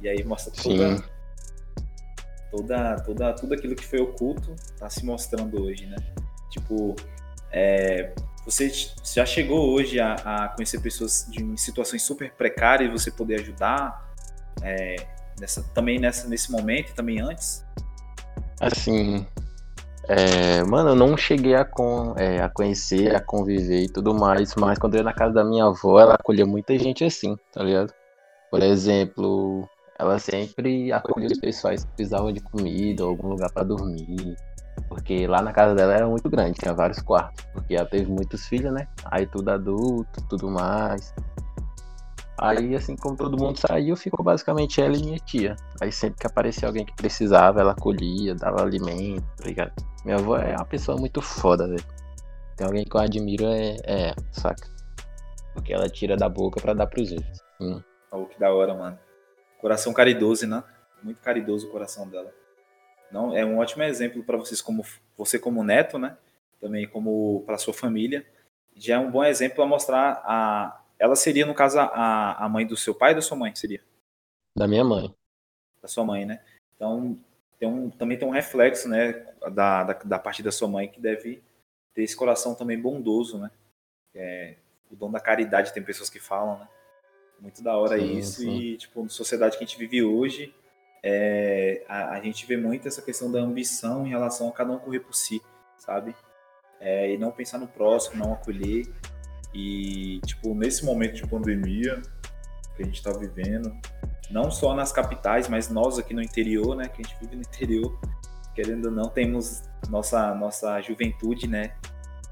E 0.00 0.08
aí 0.08 0.24
mostra 0.24 0.52
toda, 0.62 0.96
sim. 0.96 1.02
Toda, 2.50 2.96
toda, 3.00 3.32
tudo 3.34 3.54
aquilo 3.54 3.74
que 3.74 3.84
foi 3.84 4.00
oculto 4.00 4.54
tá 4.78 4.88
se 4.88 5.04
mostrando 5.04 5.62
hoje, 5.62 5.86
né? 5.86 5.96
Tipo, 6.50 6.96
é, 7.52 8.12
você 8.44 8.70
já 9.04 9.26
chegou 9.26 9.70
hoje 9.70 10.00
a, 10.00 10.14
a, 10.14 10.48
conhecer 10.48 10.80
pessoas 10.80 11.26
de, 11.30 11.42
em 11.42 11.56
situações 11.56 12.02
super 12.02 12.32
precárias 12.32 12.88
e 12.88 12.92
você 12.92 13.10
poder 13.10 13.40
ajudar 13.40 14.12
é, 14.62 14.96
nessa, 15.38 15.62
também 15.74 15.98
nessa, 15.98 16.28
nesse 16.28 16.50
momento 16.50 16.90
e 16.90 16.94
também 16.94 17.20
antes? 17.20 17.64
Assim, 18.60 19.26
é, 20.08 20.64
mano, 20.64 20.90
eu 20.90 20.96
não 20.96 21.16
cheguei 21.16 21.54
a, 21.54 21.64
con, 21.64 22.14
é, 22.16 22.40
a 22.40 22.48
conhecer, 22.48 23.14
a 23.14 23.20
conviver 23.20 23.82
e 23.82 23.88
tudo 23.88 24.14
mais, 24.14 24.54
mas 24.54 24.78
quando 24.78 24.94
eu 24.94 24.98
ia 24.98 25.04
na 25.04 25.12
casa 25.12 25.34
da 25.34 25.44
minha 25.44 25.66
avó, 25.66 26.00
ela 26.00 26.14
acolhia 26.14 26.46
muita 26.46 26.76
gente 26.78 27.04
assim, 27.04 27.36
tá 27.52 27.62
ligado? 27.62 27.92
Por 28.50 28.62
exemplo, 28.62 29.68
ela 29.98 30.18
sempre 30.18 30.92
acolhia 30.92 31.28
os 31.28 31.40
pessoais 31.40 31.84
que 31.84 31.90
precisavam 31.90 32.32
de 32.32 32.40
comida, 32.40 33.02
algum 33.02 33.28
lugar 33.28 33.50
para 33.50 33.64
dormir. 33.64 34.36
Porque 34.88 35.26
lá 35.26 35.42
na 35.42 35.52
casa 35.52 35.74
dela 35.74 35.92
era 35.92 36.06
muito 36.06 36.30
grande, 36.30 36.60
tinha 36.60 36.72
vários 36.72 37.00
quartos. 37.00 37.44
Porque 37.52 37.74
ela 37.74 37.86
teve 37.86 38.10
muitos 38.10 38.46
filhos, 38.46 38.72
né? 38.72 38.86
Aí 39.06 39.26
tudo 39.26 39.50
adulto, 39.50 40.22
tudo 40.28 40.48
mais. 40.48 41.12
Aí, 42.40 42.76
assim 42.76 42.94
como 42.94 43.16
todo 43.16 43.36
mundo 43.36 43.58
saiu, 43.58 43.96
ficou 43.96 44.24
basicamente 44.24 44.80
ela 44.80 44.96
e 44.96 45.02
minha 45.02 45.18
tia. 45.18 45.56
Aí 45.80 45.90
sempre 45.90 46.20
que 46.20 46.26
aparecia 46.28 46.68
alguém 46.68 46.86
que 46.86 46.94
precisava, 46.94 47.60
ela 47.60 47.72
acolhia, 47.72 48.36
dava 48.36 48.62
alimento, 48.62 49.24
tá 49.36 49.44
ligado? 49.44 49.72
Minha 50.04 50.18
avó 50.18 50.36
é 50.36 50.54
uma 50.54 50.64
pessoa 50.64 50.96
muito 50.96 51.20
foda, 51.20 51.66
velho. 51.66 51.84
Tem 52.56 52.64
alguém 52.64 52.84
que 52.84 52.96
eu 52.96 53.00
admiro, 53.00 53.46
é, 53.46 53.76
é 53.84 54.14
saca? 54.30 54.68
Porque 55.52 55.72
ela 55.72 55.88
tira 55.88 56.16
da 56.16 56.28
boca 56.28 56.60
para 56.60 56.74
dar 56.74 56.86
pros 56.86 57.10
outros. 57.10 57.40
Hum. 57.60 57.82
Oh, 58.12 58.24
que 58.26 58.38
da 58.38 58.52
hora, 58.52 58.72
mano. 58.72 58.96
Coração 59.58 59.92
caridoso, 59.92 60.46
né? 60.46 60.62
Muito 61.02 61.20
caridoso 61.20 61.66
o 61.66 61.70
coração 61.70 62.08
dela. 62.08 62.32
Não, 63.10 63.36
é 63.36 63.44
um 63.44 63.58
ótimo 63.58 63.82
exemplo 63.82 64.22
para 64.22 64.36
vocês 64.36 64.60
como 64.60 64.84
você 65.16 65.38
como 65.38 65.64
neto, 65.64 65.98
né? 65.98 66.16
Também 66.60 66.86
como 66.86 67.42
para 67.46 67.58
sua 67.58 67.74
família. 67.74 68.26
Já 68.76 68.96
é 68.96 68.98
um 68.98 69.10
bom 69.10 69.24
exemplo 69.24 69.56
para 69.56 69.66
mostrar 69.66 70.22
a 70.24 70.80
ela 70.98 71.14
seria 71.14 71.46
no 71.46 71.54
caso 71.54 71.78
a, 71.78 72.44
a 72.44 72.48
mãe 72.48 72.66
do 72.66 72.76
seu 72.76 72.94
pai 72.94 73.10
ou 73.10 73.16
da 73.16 73.22
sua 73.22 73.36
mãe 73.36 73.54
seria? 73.54 73.80
Da 74.56 74.66
minha 74.66 74.82
mãe. 74.82 75.14
Da 75.80 75.86
sua 75.86 76.04
mãe, 76.04 76.26
né? 76.26 76.42
Então 76.74 77.16
tem 77.58 77.68
um, 77.68 77.88
também 77.88 78.18
tem 78.18 78.26
um 78.26 78.32
reflexo, 78.32 78.88
né, 78.88 79.12
da, 79.52 79.84
da, 79.84 79.92
da 79.92 80.18
parte 80.18 80.42
da 80.42 80.50
sua 80.50 80.68
mãe 80.68 80.88
que 80.88 81.00
deve 81.00 81.42
ter 81.94 82.02
esse 82.02 82.16
coração 82.16 82.54
também 82.54 82.80
bondoso, 82.80 83.38
né? 83.38 83.50
É, 84.14 84.56
o 84.90 84.96
dom 84.96 85.10
da 85.10 85.20
caridade 85.20 85.72
tem 85.72 85.82
pessoas 85.82 86.10
que 86.10 86.18
falam, 86.18 86.58
né? 86.58 86.68
Muito 87.40 87.62
da 87.62 87.76
hora 87.76 87.98
sim, 87.98 88.18
isso 88.18 88.40
sim. 88.42 88.58
e 88.58 88.76
tipo 88.76 89.02
na 89.02 89.08
sociedade 89.08 89.56
que 89.56 89.64
a 89.64 89.66
gente 89.66 89.78
vive 89.78 90.02
hoje 90.02 90.52
é, 91.02 91.84
a, 91.88 92.10
a, 92.10 92.20
gente 92.20 92.46
vê 92.46 92.56
muito 92.56 92.88
essa 92.88 93.00
questão 93.00 93.30
da 93.30 93.38
ambição 93.38 94.06
em 94.06 94.10
relação 94.10 94.48
a 94.48 94.52
cada 94.52 94.72
um 94.72 94.78
correr 94.78 95.00
por 95.00 95.14
si, 95.14 95.40
sabe? 95.78 96.14
É, 96.80 97.12
e 97.12 97.18
não 97.18 97.30
pensar 97.30 97.58
no 97.58 97.68
próximo, 97.68 98.24
não 98.24 98.32
acolher. 98.32 98.86
E, 99.54 100.20
tipo, 100.26 100.54
nesse 100.54 100.84
momento 100.84 101.14
de 101.14 101.26
pandemia 101.26 102.00
que 102.76 102.82
a 102.82 102.84
gente 102.84 102.96
está 102.96 103.12
vivendo, 103.12 103.74
não 104.30 104.50
só 104.50 104.74
nas 104.74 104.92
capitais, 104.92 105.48
mas 105.48 105.68
nós 105.68 105.98
aqui 105.98 106.14
no 106.14 106.22
interior, 106.22 106.76
né? 106.76 106.88
Que 106.88 107.02
a 107.02 107.04
gente 107.04 107.18
vive 107.20 107.36
no 107.36 107.42
interior, 107.42 107.98
querendo 108.54 108.86
ou 108.86 108.92
não, 108.92 109.08
temos 109.08 109.62
nossa, 109.88 110.34
nossa 110.34 110.80
juventude, 110.80 111.46
né? 111.48 111.74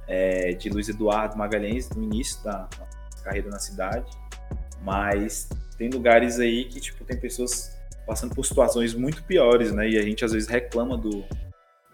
É, 0.07 0.53
de 0.53 0.69
Luiz 0.69 0.89
Eduardo 0.89 1.37
Magalhães, 1.37 1.91
no 1.91 2.03
início 2.03 2.43
da 2.45 2.69
carreira 3.25 3.51
na 3.51 3.59
cidade. 3.59 4.09
Mas 4.87 5.49
tem 5.77 5.91
lugares 5.91 6.39
aí 6.39 6.65
que, 6.65 6.81
tipo, 6.81 7.05
tem 7.05 7.19
pessoas 7.19 7.77
passando 8.07 8.37
por 8.37 8.47
situações 8.47 8.95
muito 8.95 9.25
piores, 9.25 9.73
né? 9.73 9.89
E 9.89 9.99
a 9.99 10.03
gente 10.03 10.25
às 10.25 10.31
vezes 10.31 10.49
reclama 10.49 10.97
do, 10.97 11.25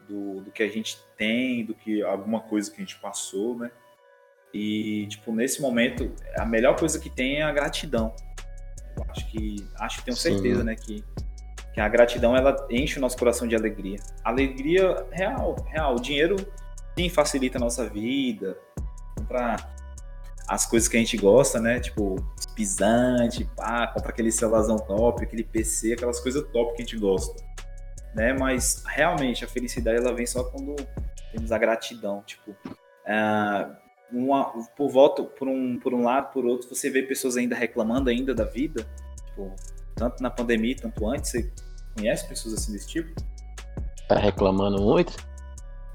do, 0.07 0.43
do, 0.43 0.51
que 0.51 0.63
a 0.63 0.69
gente 0.69 0.99
tem, 1.17 1.65
do 1.65 1.73
que 1.73 2.03
alguma 2.03 2.41
coisa 2.41 2.71
que 2.71 2.77
a 2.77 2.81
gente 2.85 2.97
passou, 2.97 3.59
né? 3.59 3.71
E 4.53 5.07
tipo 5.07 5.35
nesse 5.35 5.63
momento 5.63 6.13
a 6.37 6.45
melhor 6.45 6.79
coisa 6.79 7.01
que 7.01 7.09
tem 7.09 7.37
é 7.37 7.43
a 7.43 7.51
gratidão. 7.51 8.15
Eu 8.95 9.07
acho 9.09 9.27
que 9.31 9.67
acho 9.81 10.05
tenho 10.05 10.15
certeza, 10.15 10.59
Sim. 10.59 10.67
né, 10.67 10.77
que 10.77 11.03
que 11.73 11.81
a 11.81 11.89
gratidão 11.89 12.37
ela 12.37 12.55
enche 12.71 12.99
o 12.99 13.01
nosso 13.01 13.17
coração 13.17 13.49
de 13.49 13.57
alegria. 13.57 13.99
Alegria 14.23 15.07
real, 15.11 15.57
real. 15.71 15.95
O 15.95 16.01
dinheiro 16.01 16.37
sim 16.95 17.09
facilita 17.09 17.57
a 17.57 17.61
nossa 17.61 17.89
vida, 17.89 18.59
comprar 19.17 19.75
as 20.53 20.67
coisas 20.67 20.87
que 20.87 20.99
a 20.99 21.01
gente 21.01 21.17
gosta, 21.17 21.59
né? 21.59 21.81
Tipo, 21.81 22.17
pisante, 22.55 23.43
pá, 23.57 23.87
compra 23.87 24.11
aquele 24.11 24.31
celarzão 24.31 24.77
top, 24.77 25.25
aquele 25.25 25.43
PC, 25.43 25.95
aquelas 25.95 26.21
coisas 26.21 26.47
top 26.53 26.77
que 26.77 26.83
a 26.83 26.85
gente 26.85 26.99
gosta. 26.99 27.43
Né? 28.15 28.35
Mas 28.35 28.83
realmente 28.87 29.47
a 29.47 29.49
felicidade 29.49 29.97
ela 29.97 30.15
vem 30.15 30.27
só 30.27 30.45
quando 30.45 30.77
temos 31.33 31.51
a 31.51 31.57
gratidão. 31.57 32.23
Tipo, 32.27 32.51
uh, 32.51 33.75
uma, 34.13 34.45
por 34.77 34.91
volta, 34.91 35.23
por 35.23 35.49
um, 35.49 35.79
por 35.79 35.95
um 35.95 36.05
lado, 36.05 36.31
por 36.35 36.45
outro, 36.45 36.69
você 36.69 36.91
vê 36.91 37.03
pessoas 37.03 37.39
ainda 37.39 37.57
reclamando 37.57 38.11
ainda 38.11 38.35
da 38.35 38.45
vida. 38.45 38.87
Tipo, 39.29 39.55
tanto 39.95 40.23
na 40.23 40.29
pandemia, 40.29 40.77
tanto 40.77 41.09
antes. 41.09 41.31
Você 41.31 41.51
conhece 41.97 42.29
pessoas 42.29 42.57
assim 42.57 42.75
desse 42.75 42.89
tipo? 42.89 43.11
Tá 44.07 44.19
reclamando 44.19 44.83
muito? 44.83 45.17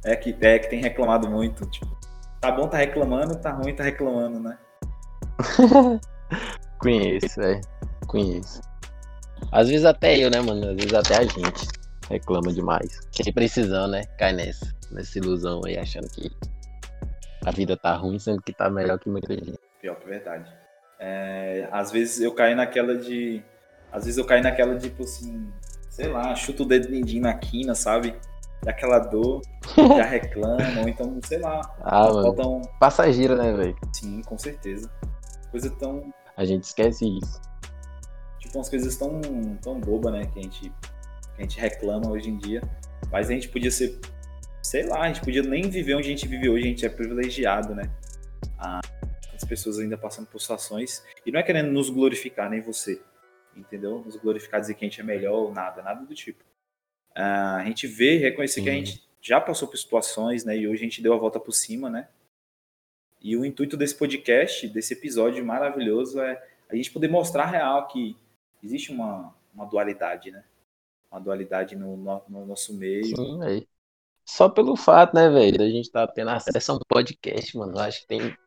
É 0.04 0.16
que, 0.16 0.36
é 0.42 0.58
que 0.58 0.68
tem 0.68 0.82
reclamado 0.82 1.30
muito. 1.30 1.64
Tipo, 1.68 1.97
tá 2.40 2.52
bom, 2.52 2.68
tá 2.68 2.78
reclamando, 2.78 3.36
tá 3.40 3.52
ruim, 3.52 3.76
tá 3.76 3.84
reclamando, 3.84 4.40
né? 4.40 4.58
Conheço, 6.80 7.40
velho. 7.40 7.62
Conheço. 8.08 8.62
Às 9.52 9.70
vezes 9.70 9.86
até 9.86 10.18
eu, 10.18 10.30
né, 10.30 10.40
mano? 10.42 10.70
Às 10.70 10.76
vezes 10.76 10.94
até 10.94 11.18
a 11.18 11.24
gente 11.24 11.68
reclama 12.10 12.52
demais. 12.52 13.00
Quem 13.12 13.32
precisando, 13.32 13.92
né? 13.92 14.04
Cai 14.18 14.34
nessa. 14.34 14.76
Nessa 14.92 15.18
ilusão 15.18 15.62
aí, 15.66 15.78
achando 15.78 16.08
que 16.10 16.32
a 17.46 17.52
vida 17.52 17.76
tá 17.78 17.96
ruim, 17.96 18.20
sendo 18.20 18.42
que 18.42 18.54
tá 18.54 18.70
melhor 18.70 19.00
que 19.00 19.10
muita 19.10 19.34
gente. 19.34 19.60
Pior 19.82 19.96
que 19.96 20.08
verdade. 20.08 20.52
É, 21.00 21.68
às 21.72 21.92
vezes 21.92 22.22
eu 22.22 22.34
caio 22.34 22.56
naquela 22.56 22.96
de. 22.96 23.44
Às 23.92 24.06
vezes 24.06 24.18
eu 24.18 24.26
caio 24.26 24.44
naquela 24.44 24.76
de, 24.76 24.90
tipo 24.90 25.04
assim, 25.04 25.52
sei 25.90 26.08
lá, 26.08 26.36
chuto 26.36 26.64
o 26.64 26.66
dedo 26.66 26.90
mindinho 26.90 27.24
na 27.24 27.34
quina, 27.34 27.76
sabe? 27.76 28.16
Daquela 28.64 29.00
dor, 29.00 29.42
já 29.76 30.04
reclama, 30.04 30.82
ou 30.82 30.90
então, 30.90 31.20
sei 31.24 31.40
lá. 31.40 31.62
Ah, 31.82 32.12
mano. 32.12 32.62
Passageiro, 32.80 33.36
né, 33.36 33.54
velho? 33.54 33.76
Sim, 33.94 34.22
com 34.24 34.38
certeza. 34.38 34.90
Coisa 35.52 35.70
tão 35.70 36.12
a 36.38 36.46
gente 36.46 36.66
esquece 36.66 37.04
isso. 37.18 37.42
Tipo, 38.38 38.60
umas 38.60 38.70
coisas 38.70 38.96
tão, 38.96 39.20
tão 39.60 39.80
bobas, 39.80 40.14
né? 40.14 40.28
Que 40.28 40.40
a, 40.40 40.44
gente, 40.44 40.70
que 40.70 41.40
a 41.40 41.42
gente 41.42 41.60
reclama 41.60 42.12
hoje 42.12 42.30
em 42.30 42.38
dia. 42.38 42.62
Mas 43.12 43.28
a 43.28 43.34
gente 43.34 43.50
podia 43.50 43.72
ser, 43.72 44.00
sei 44.62 44.86
lá, 44.86 45.02
a 45.02 45.08
gente 45.08 45.22
podia 45.22 45.42
nem 45.42 45.68
viver 45.68 45.96
onde 45.96 46.08
a 46.08 46.12
gente 46.12 46.28
vive 46.28 46.48
hoje, 46.48 46.66
a 46.66 46.68
gente 46.68 46.86
é 46.86 46.90
privilegiado, 46.90 47.74
né? 47.74 47.90
Ah, 48.60 48.82
as 49.36 49.44
pessoas 49.44 49.80
ainda 49.80 49.98
passando 49.98 50.28
por 50.28 50.40
situações. 50.40 51.04
E 51.26 51.32
não 51.32 51.40
é 51.40 51.44
querendo 51.44 51.72
nos 51.72 51.90
glorificar, 51.90 52.52
nem 52.52 52.62
você. 52.62 53.02
Entendeu? 53.56 54.04
Nos 54.06 54.16
glorificar, 54.18 54.62
dizer 54.62 54.76
que 54.76 54.86
a 54.86 54.88
gente 54.88 55.02
é 55.02 55.04
melhor 55.04 55.34
ou 55.34 55.52
nada, 55.52 55.82
nada 55.82 56.06
do 56.06 56.14
tipo. 56.14 56.44
Ah, 57.18 57.56
a 57.56 57.66
gente 57.66 57.88
vê 57.88 58.18
reconhecer 58.18 58.60
Sim. 58.60 58.64
que 58.64 58.70
a 58.70 58.74
gente 58.74 59.04
já 59.20 59.42
passou 59.42 59.68
por 59.68 59.76
situações, 59.76 60.46
né? 60.46 60.56
E 60.56 60.68
hoje 60.68 60.82
a 60.82 60.84
gente 60.84 61.02
deu 61.02 61.16
a 61.16 61.18
volta 61.18 61.40
por 61.40 61.52
cima, 61.52 61.90
né? 61.90 62.08
E 63.20 63.36
o 63.36 63.44
intuito 63.44 63.76
desse 63.76 63.96
podcast, 63.96 64.68
desse 64.68 64.94
episódio 64.94 65.44
maravilhoso, 65.44 66.22
é 66.22 66.40
a 66.70 66.76
gente 66.76 66.92
poder 66.92 67.08
mostrar 67.08 67.46
real 67.48 67.88
que 67.88 68.16
existe 68.64 68.92
uma, 68.92 69.34
uma 69.52 69.66
dualidade, 69.66 70.30
né? 70.30 70.44
Uma 71.12 71.20
dualidade 71.20 71.76
no, 71.76 71.98
no, 71.98 72.22
no 72.30 72.46
nosso 72.46 72.72
meio. 72.76 73.04
Sim, 73.04 73.40
véio. 73.40 73.68
Só 74.24 74.48
pelo 74.48 74.76
fato, 74.76 75.16
né, 75.16 75.28
velho, 75.28 75.58
da 75.58 75.66
gente 75.66 75.86
estar 75.86 76.06
tá 76.06 76.14
tendo 76.14 76.30
acesso 76.30 76.74
a 76.74 76.76
um 76.76 76.80
podcast, 76.88 77.58
mano, 77.58 77.74
eu 77.74 77.80
acho 77.80 78.02
que 78.02 78.08
tem 78.08 78.38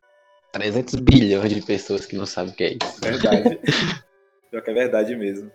300 0.53 0.95
bilhões 0.95 1.53
de 1.53 1.61
pessoas 1.61 2.05
que 2.05 2.15
não 2.15 2.25
sabem 2.25 2.53
o 2.53 2.55
que 2.55 2.63
é 2.63 2.77
isso. 2.81 3.01
Verdade. 3.01 3.59
Pior 4.49 4.61
que 4.61 4.69
é 4.69 4.73
verdade 4.73 5.15
mesmo. 5.15 5.51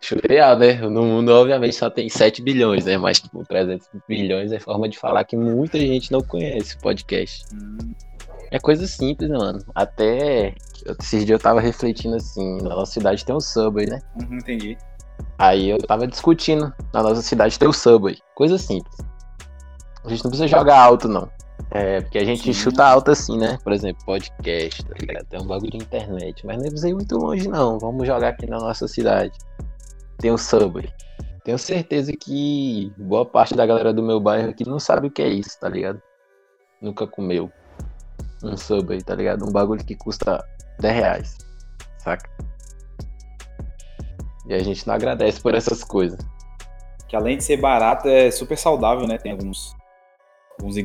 Surreal, 0.00 0.58
né? 0.58 0.74
No 0.74 1.02
mundo, 1.02 1.30
obviamente, 1.30 1.74
só 1.74 1.90
tem 1.90 2.08
7 2.08 2.40
bilhões, 2.42 2.84
né? 2.84 2.96
Mas, 2.96 3.20
tipo, 3.20 3.44
300 3.44 3.88
bilhões 4.08 4.52
é 4.52 4.58
forma 4.58 4.88
de 4.88 4.98
falar 4.98 5.24
que 5.24 5.36
muita 5.36 5.78
gente 5.78 6.12
não 6.12 6.20
conhece 6.20 6.76
o 6.76 6.80
podcast. 6.80 7.44
Hum. 7.54 7.94
É 8.50 8.58
coisa 8.58 8.86
simples, 8.86 9.28
né, 9.28 9.36
mano? 9.36 9.62
Até 9.74 10.54
esses 11.00 11.26
dias 11.26 11.38
eu 11.38 11.42
tava 11.42 11.60
refletindo 11.60 12.16
assim, 12.16 12.56
na 12.62 12.70
nossa 12.70 12.92
cidade 12.92 13.24
tem 13.24 13.34
um 13.34 13.40
subway, 13.40 13.86
né? 13.86 14.00
Uhum, 14.20 14.38
entendi. 14.38 14.78
Aí 15.38 15.68
eu 15.68 15.78
tava 15.78 16.06
discutindo, 16.06 16.72
na 16.92 17.02
nossa 17.02 17.20
cidade 17.20 17.58
tem 17.58 17.68
o 17.68 17.72
subway. 17.72 18.16
Coisa 18.34 18.56
simples. 18.56 18.96
A 20.04 20.08
gente 20.08 20.24
não 20.24 20.30
precisa 20.30 20.48
jogar 20.48 20.80
alto, 20.80 21.08
não. 21.08 21.28
É, 21.70 22.00
porque 22.00 22.18
a 22.18 22.24
gente 22.24 22.44
Sim. 22.44 22.52
chuta 22.52 22.84
alto 22.84 23.10
assim, 23.10 23.36
né? 23.36 23.58
Por 23.62 23.72
exemplo, 23.72 24.02
podcast, 24.06 24.82
tá 24.84 24.94
ligado? 24.98 25.26
Tem 25.26 25.40
um 25.40 25.46
bagulho 25.46 25.70
de 25.70 25.76
internet. 25.76 26.46
Mas 26.46 26.56
não 26.56 26.64
precisa 26.64 26.88
ir 26.88 26.94
muito 26.94 27.16
longe, 27.16 27.46
não. 27.46 27.78
Vamos 27.78 28.06
jogar 28.06 28.28
aqui 28.28 28.48
na 28.48 28.58
nossa 28.58 28.88
cidade. 28.88 29.36
Tem 30.18 30.30
o 30.30 30.38
Subway. 30.38 30.92
Tenho 31.44 31.58
certeza 31.58 32.12
que 32.12 32.92
boa 32.98 33.24
parte 33.24 33.54
da 33.54 33.64
galera 33.64 33.92
do 33.92 34.02
meu 34.02 34.20
bairro 34.20 34.50
aqui 34.50 34.68
não 34.68 34.78
sabe 34.78 35.06
o 35.06 35.10
que 35.10 35.22
é 35.22 35.28
isso, 35.28 35.58
tá 35.58 35.68
ligado? 35.68 36.02
Nunca 36.82 37.06
comeu 37.06 37.50
um 38.42 38.56
Subway, 38.56 39.00
tá 39.02 39.14
ligado? 39.14 39.48
Um 39.48 39.52
bagulho 39.52 39.84
que 39.84 39.96
custa 39.96 40.44
10 40.80 40.94
reais, 40.94 41.38
saca? 41.98 42.28
E 44.46 44.54
a 44.54 44.58
gente 44.58 44.86
não 44.86 44.94
agradece 44.94 45.40
por 45.40 45.54
essas 45.54 45.84
coisas. 45.84 46.18
Que 47.08 47.16
além 47.16 47.38
de 47.38 47.44
ser 47.44 47.58
barato, 47.58 48.08
é 48.08 48.30
super 48.30 48.56
saudável, 48.56 49.06
né? 49.06 49.18
Tem 49.18 49.32
alguns, 49.32 49.74
alguns 50.58 50.76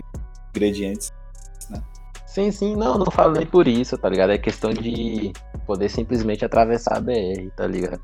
ingredientes. 0.54 1.12
Sim, 2.26 2.52
sim, 2.52 2.76
não, 2.76 2.98
não 2.98 3.12
falo 3.12 3.34
nem 3.34 3.46
por 3.46 3.68
isso, 3.68 3.96
tá 3.98 4.10
ligado? 4.10 4.32
É 4.32 4.38
questão 4.38 4.74
de 4.74 5.32
poder 5.68 5.88
simplesmente 5.88 6.44
atravessar 6.44 6.98
a 6.98 7.00
BR, 7.00 7.52
tá 7.56 7.68
ligado? 7.68 8.02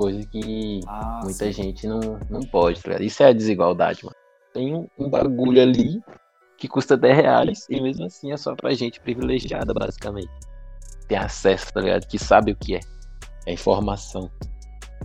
Coisa 0.00 0.26
que 0.28 0.80
Ah, 0.86 1.20
muita 1.22 1.44
sim. 1.44 1.52
gente 1.52 1.86
não, 1.86 2.00
não 2.30 2.40
pode, 2.40 2.80
tá 2.82 2.88
ligado? 2.88 3.02
Isso 3.04 3.22
é 3.22 3.26
a 3.26 3.32
desigualdade, 3.34 4.02
mano. 4.02 4.16
Tem 4.54 4.74
um, 4.74 4.88
um 4.98 5.10
bagulho 5.10 5.60
ali 5.60 6.00
que 6.56 6.66
custa 6.66 6.96
10 6.96 7.16
reais 7.16 7.66
e 7.68 7.78
mesmo 7.82 8.06
assim 8.06 8.32
é 8.32 8.36
só 8.38 8.54
pra 8.54 8.72
gente 8.72 8.98
privilegiada, 8.98 9.74
basicamente. 9.74 10.30
Tem 11.06 11.18
acesso, 11.18 11.70
tá 11.70 11.82
ligado? 11.82 12.06
Que 12.06 12.18
sabe 12.18 12.52
o 12.52 12.56
que 12.56 12.76
é. 12.76 12.80
É 13.44 13.52
informação. 13.52 14.30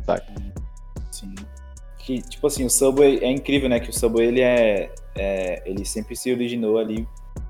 Saca? 0.06 0.26
Sim. 1.12 1.36
Que, 1.98 2.22
tipo 2.22 2.48
assim, 2.48 2.64
o 2.64 2.70
Subway 2.70 3.20
é 3.22 3.30
incrível, 3.30 3.68
né? 3.68 3.82
Que 3.82 3.90
o 3.90 3.94
Subway 3.94 4.28
ele 4.28 4.40
é, 4.42 4.94
é- 5.18 5.62
ele 5.70 5.84
sempre 5.84 6.16
se 6.16 6.32
originou 6.32 6.78
ali 6.78 7.06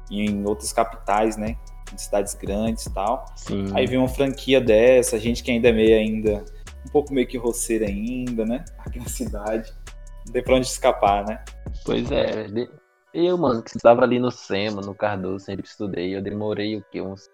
em 0.10 0.44
outras 0.48 0.74
capitais, 0.74 1.38
né? 1.38 1.58
Em 1.94 1.98
cidades 1.98 2.34
grandes 2.34 2.88
e 2.88 2.94
tal. 2.94 3.24
Sim. 3.36 3.66
Aí 3.76 3.86
vem 3.86 4.00
uma 4.00 4.08
franquia 4.08 4.60
dessa, 4.60 5.20
gente 5.20 5.44
que 5.44 5.52
ainda 5.52 5.70
é 5.70 5.72
meio 5.72 5.96
ainda, 5.96 6.44
um 6.86 6.90
pouco 6.90 7.14
meio 7.14 7.28
que 7.28 7.38
roceira 7.38 7.88
ainda, 7.88 8.46
né? 8.46 8.64
Aqui 8.80 9.00
na 9.00 9.08
cidade. 9.08 9.74
Não 10.26 10.34
tem 10.34 10.44
pra 10.44 10.56
onde 10.56 10.68
escapar, 10.68 11.26
né? 11.26 11.44
Pois 11.84 12.12
é. 12.12 12.48
Eu, 13.14 13.38
mano, 13.38 13.64
que 13.64 13.76
estava 13.76 14.04
ali 14.04 14.20
no 14.20 14.32
SEMA, 14.32 14.82
no 14.82 14.94
Cardoso, 14.94 15.46
sempre 15.46 15.66
estudei. 15.66 16.16
Eu 16.16 16.22
demorei 16.22 16.76
o 16.76 16.84
quê? 16.92 17.02
Uns... 17.02 17.30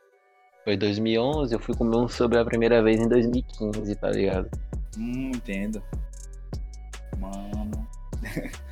Foi 0.63 0.77
2011, 0.77 1.53
eu 1.53 1.59
fui 1.59 1.75
comer 1.75 1.97
um 1.97 2.07
sobre 2.07 2.37
a 2.37 2.45
primeira 2.45 2.83
vez 2.83 2.99
em 2.99 3.07
2015, 3.07 3.95
tá 3.95 4.11
ligado? 4.11 4.49
Hum, 4.97 5.31
entendo. 5.33 5.81
Mano. 7.17 7.87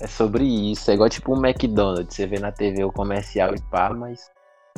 É 0.00 0.08
sobre 0.08 0.44
isso. 0.44 0.90
É 0.90 0.94
igual 0.94 1.08
tipo 1.08 1.32
um 1.32 1.46
McDonald's. 1.46 2.14
Você 2.14 2.26
vê 2.26 2.38
na 2.38 2.50
TV 2.50 2.84
o 2.84 2.92
comercial 2.92 3.54
e 3.54 3.62
pá, 3.70 3.90
mas 3.90 4.28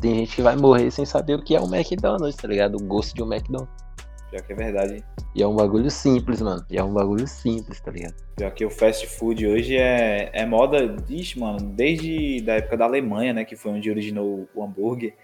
tem 0.01 0.15
gente 0.15 0.37
que 0.37 0.43
vai 0.43 0.57
morrer 0.57 0.91
sem 0.91 1.07
saber 1.07 1.35
o 1.35 1.43
que 1.43 1.57
é 1.57 1.61
um 1.61 1.75
McDonald's, 1.75 2.37
tá 2.37 2.47
ligado? 2.47 2.77
O 2.77 2.85
gosto 2.85 3.15
de 3.15 3.23
um 3.23 3.33
McDonald's. 3.33 3.86
Pior 4.37 4.43
que 4.43 4.53
é 4.53 4.57
verdade. 4.57 5.05
E 5.35 5.43
é 5.43 5.47
um 5.47 5.57
bagulho 5.57 5.91
simples, 5.91 6.43
mano. 6.43 6.65
E 6.69 6.77
é 6.77 6.85
um 6.85 6.93
bagulho 6.93 7.27
simples, 7.27 7.81
tá 7.81 7.91
ligado? 7.91 8.15
Pior 8.37 8.53
que 8.53 8.67
o 8.67 8.71
fast 8.71 9.07
food 9.07 9.47
hoje 9.47 9.77
é, 9.77 10.31
é 10.33 10.45
moda, 10.45 10.95
ixi, 11.09 11.39
mano, 11.39 11.59
desde 11.59 12.43
da 12.43 12.55
época 12.55 12.77
da 12.77 12.85
Alemanha, 12.85 13.33
né? 13.33 13.45
Que 13.47 13.57
foi 13.57 13.73
onde 13.73 13.91
originou 13.91 14.47
o 14.55 14.63
hambúrguer. 14.63 15.17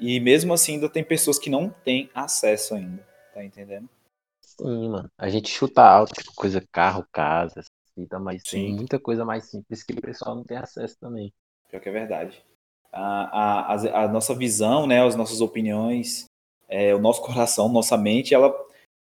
E 0.00 0.18
mesmo 0.18 0.52
assim 0.52 0.74
ainda 0.74 0.88
tem 0.88 1.04
pessoas 1.04 1.38
que 1.38 1.48
não 1.48 1.70
têm 1.84 2.10
acesso 2.12 2.74
ainda. 2.74 3.06
Tá 3.32 3.44
entendendo? 3.44 3.88
Sim, 4.40 4.88
mano. 4.88 5.10
A 5.16 5.28
gente 5.28 5.48
chuta 5.48 5.82
alto, 5.82 6.14
tipo, 6.14 6.34
coisa 6.34 6.60
carro, 6.72 7.06
casa, 7.12 7.62
cita, 7.94 8.18
mas 8.18 8.42
Sim. 8.44 8.56
tem 8.56 8.74
muita 8.74 8.98
coisa 8.98 9.24
mais 9.24 9.44
simples 9.44 9.84
que 9.84 9.92
o 9.92 10.00
pessoal 10.00 10.34
não 10.34 10.42
tem 10.42 10.56
acesso 10.56 10.96
também. 10.98 11.32
Pior 11.70 11.80
que 11.80 11.88
é 11.88 11.92
verdade. 11.92 12.44
A, 12.92 13.02
a, 13.02 13.74
a, 13.74 14.04
a 14.04 14.08
nossa 14.08 14.34
visão, 14.34 14.88
né? 14.88 15.04
As 15.06 15.14
nossas 15.14 15.40
opiniões, 15.40 16.26
é, 16.68 16.94
o 16.94 16.98
nosso 16.98 17.22
coração, 17.22 17.68
nossa 17.68 17.96
mente, 17.96 18.34
ela 18.34 18.54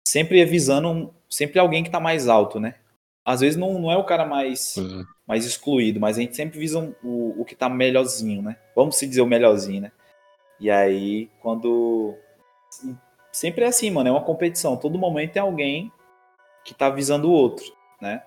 sempre 0.07 0.39
é 0.39 0.45
visando 0.45 1.13
sempre 1.29 1.59
alguém 1.59 1.83
que 1.83 1.89
tá 1.89 1.99
mais 1.99 2.27
alto, 2.27 2.59
né? 2.59 2.75
Às 3.23 3.39
vezes 3.41 3.57
não, 3.57 3.79
não 3.79 3.91
é 3.91 3.97
o 3.97 4.03
cara 4.03 4.25
mais, 4.25 4.59
Sim. 4.59 5.05
mais 5.27 5.45
excluído, 5.45 5.99
mas 5.99 6.17
a 6.17 6.21
gente 6.21 6.35
sempre 6.35 6.59
visa 6.59 6.79
um- 6.79 6.93
o, 7.03 7.41
o 7.41 7.45
que 7.45 7.55
tá 7.55 7.69
melhorzinho, 7.69 8.41
né? 8.41 8.57
Vamos 8.75 8.97
se 8.97 9.07
dizer 9.07 9.21
o 9.21 9.27
melhorzinho, 9.27 9.81
né? 9.81 9.91
E 10.59 10.69
aí, 10.69 11.29
quando. 11.41 12.15
Sempre 13.31 13.63
é 13.63 13.67
assim, 13.67 13.89
mano, 13.89 14.09
é 14.09 14.11
uma 14.11 14.23
competição. 14.23 14.75
Todo 14.75 14.97
momento 14.99 15.33
tem 15.33 15.41
alguém 15.41 15.91
que 16.65 16.73
tá 16.73 16.89
visando 16.89 17.29
o 17.29 17.31
outro, 17.31 17.65
né? 18.01 18.23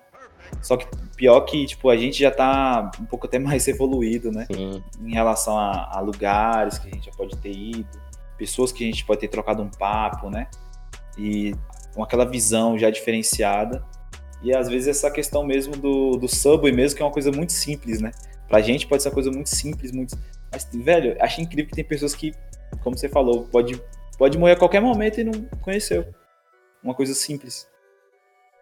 Só 0.61 0.77
que 0.77 0.87
pior 1.15 1.41
que, 1.41 1.65
tipo, 1.65 1.89
a 1.89 1.97
gente 1.97 2.17
já 2.19 2.31
tá 2.31 2.91
um 2.99 3.05
pouco 3.05 3.25
até 3.27 3.37
mais 3.39 3.67
evoluído, 3.67 4.31
né? 4.31 4.47
Sim. 4.51 4.83
Em 5.01 5.13
relação 5.13 5.57
a, 5.57 5.97
a 5.97 5.99
lugares 5.99 6.79
que 6.79 6.87
a 6.87 6.91
gente 6.91 7.05
já 7.05 7.11
pode 7.11 7.37
ter 7.37 7.51
ido, 7.51 7.87
pessoas 8.37 8.71
que 8.71 8.83
a 8.83 8.87
gente 8.87 9.05
pode 9.05 9.21
ter 9.21 9.27
trocado 9.27 9.61
um 9.61 9.69
papo, 9.69 10.29
né? 10.29 10.47
E 11.17 11.53
com 11.93 12.03
aquela 12.03 12.25
visão 12.25 12.77
já 12.77 12.89
diferenciada. 12.89 13.83
E 14.43 14.53
às 14.53 14.67
vezes 14.67 14.87
essa 14.87 15.09
questão 15.09 15.43
mesmo 15.43 15.75
do, 15.75 16.17
do 16.17 16.27
Subway 16.27 16.71
mesmo, 16.71 16.97
que 16.97 17.01
é 17.01 17.05
uma 17.05 17.11
coisa 17.11 17.31
muito 17.31 17.53
simples, 17.53 18.01
né? 18.01 18.11
Pra 18.47 18.61
gente 18.61 18.85
pode 18.85 19.01
ser 19.01 19.09
uma 19.09 19.15
coisa 19.15 19.31
muito 19.31 19.49
simples, 19.49 19.91
muito. 19.91 20.17
Mas, 20.51 20.69
velho, 20.71 21.15
acho 21.19 21.41
incrível 21.41 21.69
que 21.69 21.75
tem 21.75 21.83
pessoas 21.83 22.13
que, 22.13 22.33
como 22.83 22.97
você 22.97 23.09
falou, 23.09 23.45
pode, 23.45 23.81
pode 24.17 24.37
morrer 24.37 24.53
a 24.53 24.57
qualquer 24.57 24.81
momento 24.81 25.19
e 25.19 25.23
não 25.23 25.43
conheceu. 25.61 26.05
Uma 26.83 26.93
coisa 26.93 27.15
simples. 27.15 27.67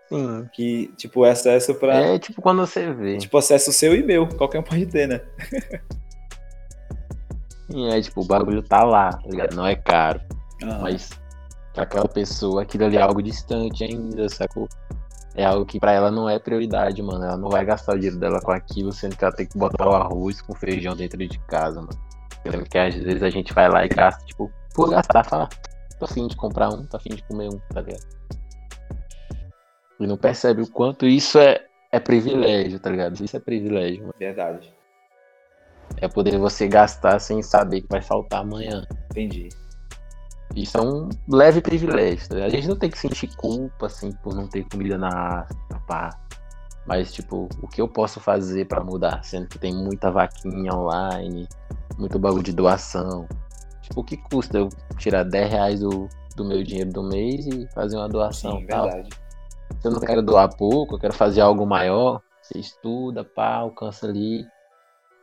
Sim. 0.07 0.47
Que, 0.53 0.87
tipo, 0.95 1.23
acesso 1.23 1.75
pra. 1.75 1.95
É 1.95 2.19
tipo 2.19 2.41
quando 2.41 2.65
você 2.65 2.93
vê. 2.93 3.17
Tipo, 3.17 3.37
acesso 3.37 3.73
seu 3.73 3.95
e 3.95 4.03
meu. 4.03 4.27
Qualquer 4.27 4.59
um 4.59 4.63
pode 4.63 4.85
ter, 4.85 5.07
né? 5.07 5.21
Sim, 7.69 7.87
é 7.89 8.01
tipo, 8.01 8.21
o 8.21 8.25
bagulho 8.25 8.61
tá 8.61 8.83
lá, 8.83 9.13
tá 9.13 9.29
ligado? 9.29 9.55
Não 9.55 9.65
é 9.65 9.75
caro. 9.75 10.21
Ah, 10.63 10.79
Mas 10.81 11.09
pra 11.73 11.83
aquela 11.83 12.07
pessoa, 12.07 12.61
aquilo 12.61 12.85
ali 12.85 12.97
é 12.97 13.01
algo 13.01 13.21
distante 13.21 13.83
ainda, 13.83 14.29
sacou? 14.29 14.67
É 15.35 15.43
algo 15.45 15.65
que 15.65 15.79
pra 15.79 15.91
ela 15.91 16.11
não 16.11 16.29
é 16.29 16.37
prioridade, 16.37 17.01
mano. 17.01 17.23
Ela 17.23 17.37
não 17.37 17.49
vai 17.49 17.65
gastar 17.65 17.93
o 17.93 17.95
dinheiro 17.95 18.19
dela 18.19 18.39
com 18.39 18.51
aquilo, 18.51 18.91
sendo 18.91 19.15
que 19.17 19.23
ela 19.23 19.33
tem 19.33 19.47
que 19.47 19.57
botar 19.57 19.87
o 19.87 19.95
arroz 19.95 20.41
com 20.41 20.53
feijão 20.53 20.95
dentro 20.95 21.17
de 21.17 21.39
casa, 21.47 21.81
mano. 21.81 21.99
Eu 22.45 22.51
lembro 22.51 22.69
que 22.69 22.77
às 22.77 22.93
vezes 22.93 23.23
a 23.23 23.29
gente 23.29 23.53
vai 23.53 23.67
lá 23.69 23.83
e 23.85 23.87
gasta, 23.89 24.23
tipo, 24.25 24.51
por 24.75 24.89
gastar, 24.89 25.23
fala, 25.23 25.49
tô 25.97 26.05
afim 26.05 26.27
de 26.27 26.35
comprar 26.35 26.69
um, 26.69 26.85
tô 26.85 26.97
afim 26.97 27.09
de 27.09 27.23
comer 27.23 27.49
um, 27.49 27.57
tá 27.73 27.81
ligado? 27.81 28.03
E 29.99 30.05
não 30.05 30.17
percebe 30.17 30.61
o 30.61 30.69
quanto 30.69 31.07
isso 31.07 31.39
é, 31.39 31.65
é 31.91 31.99
privilégio, 31.99 32.79
tá 32.79 32.89
ligado? 32.89 33.23
Isso 33.23 33.35
é 33.35 33.39
privilégio, 33.39 34.01
mano. 34.01 34.13
Verdade. 34.19 34.73
É 35.97 36.07
poder 36.07 36.37
você 36.37 36.67
gastar 36.67 37.19
sem 37.19 37.41
saber 37.41 37.81
que 37.81 37.87
vai 37.89 38.01
faltar 38.01 38.41
amanhã. 38.41 38.85
Entendi. 39.11 39.49
Isso 40.55 40.77
é 40.77 40.81
um 40.81 41.09
leve 41.27 41.61
privilégio, 41.61 42.29
tá? 42.29 42.45
A 42.45 42.49
gente 42.49 42.67
não 42.67 42.75
tem 42.75 42.89
que 42.89 42.97
sentir 42.97 43.35
culpa, 43.35 43.87
assim, 43.87 44.11
por 44.23 44.35
não 44.35 44.47
ter 44.47 44.63
comida 44.69 44.97
na 44.97 45.07
África, 45.41 45.81
pá. 45.87 46.09
Mas, 46.85 47.11
tipo, 47.13 47.47
o 47.61 47.67
que 47.67 47.81
eu 47.81 47.87
posso 47.87 48.19
fazer 48.19 48.67
pra 48.67 48.83
mudar? 48.83 49.23
Sendo 49.23 49.47
que 49.47 49.57
tem 49.57 49.73
muita 49.73 50.11
vaquinha 50.11 50.73
online, 50.73 51.47
muito 51.97 52.19
bagulho 52.19 52.43
de 52.43 52.53
doação. 52.53 53.27
Tipo, 53.81 54.01
o 54.01 54.03
que 54.03 54.17
custa 54.17 54.57
eu 54.57 54.69
tirar 54.97 55.23
10 55.23 55.51
reais 55.51 55.79
do, 55.79 56.07
do 56.35 56.45
meu 56.45 56.61
dinheiro 56.61 56.91
do 56.91 57.03
mês 57.03 57.47
e 57.47 57.67
fazer 57.73 57.97
uma 57.97 58.09
doação 58.09 58.59
Sim, 58.59 58.67
tal? 58.67 58.85
verdade. 58.85 59.09
Se 59.79 59.87
eu 59.87 59.91
não 59.91 59.99
quero 59.99 60.21
doar 60.21 60.49
pouco, 60.55 60.95
eu 60.95 60.99
quero 60.99 61.13
fazer 61.13 61.41
algo 61.41 61.65
maior, 61.65 62.21
você 62.41 62.59
estuda, 62.59 63.23
pá, 63.23 63.55
alcança 63.55 64.07
ali. 64.07 64.45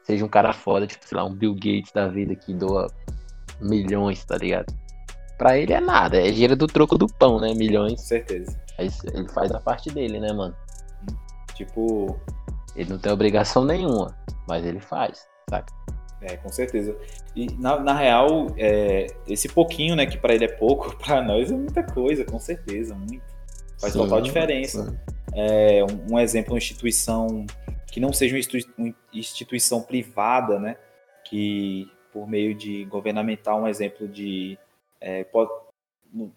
Seja 0.05 0.25
um 0.25 0.29
cara 0.29 0.53
foda, 0.53 0.87
tipo, 0.87 1.07
sei 1.07 1.17
lá, 1.17 1.25
um 1.25 1.35
Bill 1.35 1.55
Gates 1.55 1.93
da 1.93 2.09
vida 2.09 2.35
que 2.35 2.53
doa 2.55 2.87
milhões, 3.61 4.25
tá 4.25 4.37
ligado? 4.37 4.73
Pra 5.39 5.57
ele 5.57 5.73
é 5.73 5.81
nada, 5.81 6.19
é 6.19 6.31
dinheiro 6.31 6.57
do 6.57 6.67
troco 6.67 6.99
do 6.99 7.07
pão, 7.07 7.41
né? 7.41 7.49
Com 7.53 7.55
Milhões. 7.59 8.01
certeza. 8.03 8.59
Aí 8.79 8.91
ele 9.15 9.29
faz 9.29 9.51
a 9.53 9.61
parte 9.61 9.91
dele, 9.91 10.19
né, 10.21 10.33
mano? 10.33 10.55
Tipo, 11.55 12.19
Ele 12.75 12.91
não 12.91 12.99
tem 12.99 13.13
obrigação 13.13 13.65
nenhuma, 13.65 14.17
mas 14.49 14.65
ele 14.65 14.81
faz, 14.81 15.27
saca? 15.49 15.73
é, 16.23 16.37
com 16.37 16.51
certeza. 16.51 16.95
E 17.35 17.47
na, 17.59 17.81
na 17.81 17.95
real, 17.95 18.49
é, 18.59 19.07
esse 19.27 19.49
pouquinho, 19.49 19.97
né, 19.97 20.05
que 20.07 20.19
pra 20.19 20.35
ele 20.35 20.45
é 20.45 20.49
pouco, 20.49 20.95
pra 21.03 21.23
nós 21.23 21.51
é 21.51 21.55
muita 21.55 21.83
coisa, 21.83 22.25
com 22.25 22.39
certeza, 22.39 22.95
muito. 22.95 23.23
Faz 23.81 23.93
Sim, 23.95 24.01
total 24.01 24.21
diferença. 24.21 25.01
É, 25.33 25.83
um, 25.85 26.15
um 26.15 26.19
exemplo, 26.19 26.53
uma 26.53 26.59
instituição 26.59 27.47
que 27.91 28.01
não 28.01 28.13
seja 28.13 28.35
uma 28.35 28.39
institui- 28.39 28.75
uma 28.79 28.95
instituição 29.13 29.83
privada, 29.83 30.59
né, 30.59 30.77
que 31.25 31.91
por 32.13 32.29
meio 32.29 32.55
de 32.55 32.85
governamental, 32.87 33.63
um 33.63 33.69
exemplo 33.69 34.07
de 34.09 34.59
é, 35.01 35.25
pode- 35.25 35.51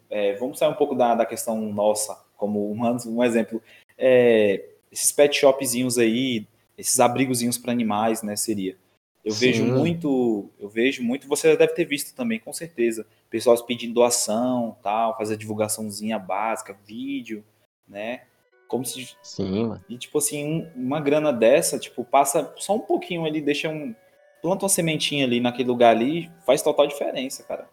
é, 0.09 0.33
vamos 0.35 0.57
sair 0.59 0.69
um 0.69 0.75
pouco 0.75 0.95
da, 0.95 1.15
da 1.15 1.25
questão 1.25 1.59
nossa, 1.73 2.15
como 2.37 2.71
humanos, 2.71 3.05
um 3.05 3.23
exemplo, 3.23 3.61
é, 3.97 4.63
esses 4.91 5.11
pet 5.11 5.35
shopzinhos 5.37 5.97
aí, 5.97 6.45
esses 6.77 6.99
abrigozinhos 6.99 7.57
para 7.57 7.71
animais, 7.71 8.21
né, 8.23 8.35
seria. 8.35 8.77
Eu 9.23 9.33
Sim. 9.33 9.47
vejo 9.47 9.65
muito, 9.65 10.49
eu 10.59 10.67
vejo 10.69 11.01
muito, 11.01 11.27
você 11.27 11.51
já 11.51 11.55
deve 11.55 11.73
ter 11.73 11.85
visto 11.85 12.13
também, 12.15 12.39
com 12.39 12.51
certeza, 12.51 13.05
pessoas 13.29 13.61
pedindo 13.61 13.93
doação, 13.93 14.77
tal, 14.83 15.17
fazer 15.17 15.37
divulgaçãozinha 15.37 16.19
básica, 16.19 16.77
vídeo, 16.85 17.43
né? 17.87 18.23
Como 18.67 18.86
se. 18.86 19.15
Sim, 19.21 19.67
mano. 19.67 19.84
E, 19.88 19.97
tipo 19.97 20.17
assim, 20.17 20.45
um- 20.45 20.71
uma 20.76 20.99
grana 20.99 21.32
dessa, 21.32 21.78
tipo, 21.78 22.04
passa 22.04 22.54
só 22.58 22.76
um 22.76 22.80
pouquinho 22.80 23.26
ali, 23.26 23.41
deixa 23.41 23.69
um. 23.69 23.93
Planta 24.41 24.63
uma 24.63 24.69
sementinha 24.69 25.26
ali 25.26 25.39
naquele 25.39 25.69
lugar 25.69 25.91
ali, 25.95 26.30
faz 26.45 26.62
total 26.62 26.86
diferença, 26.88 27.43
cara. 27.43 27.67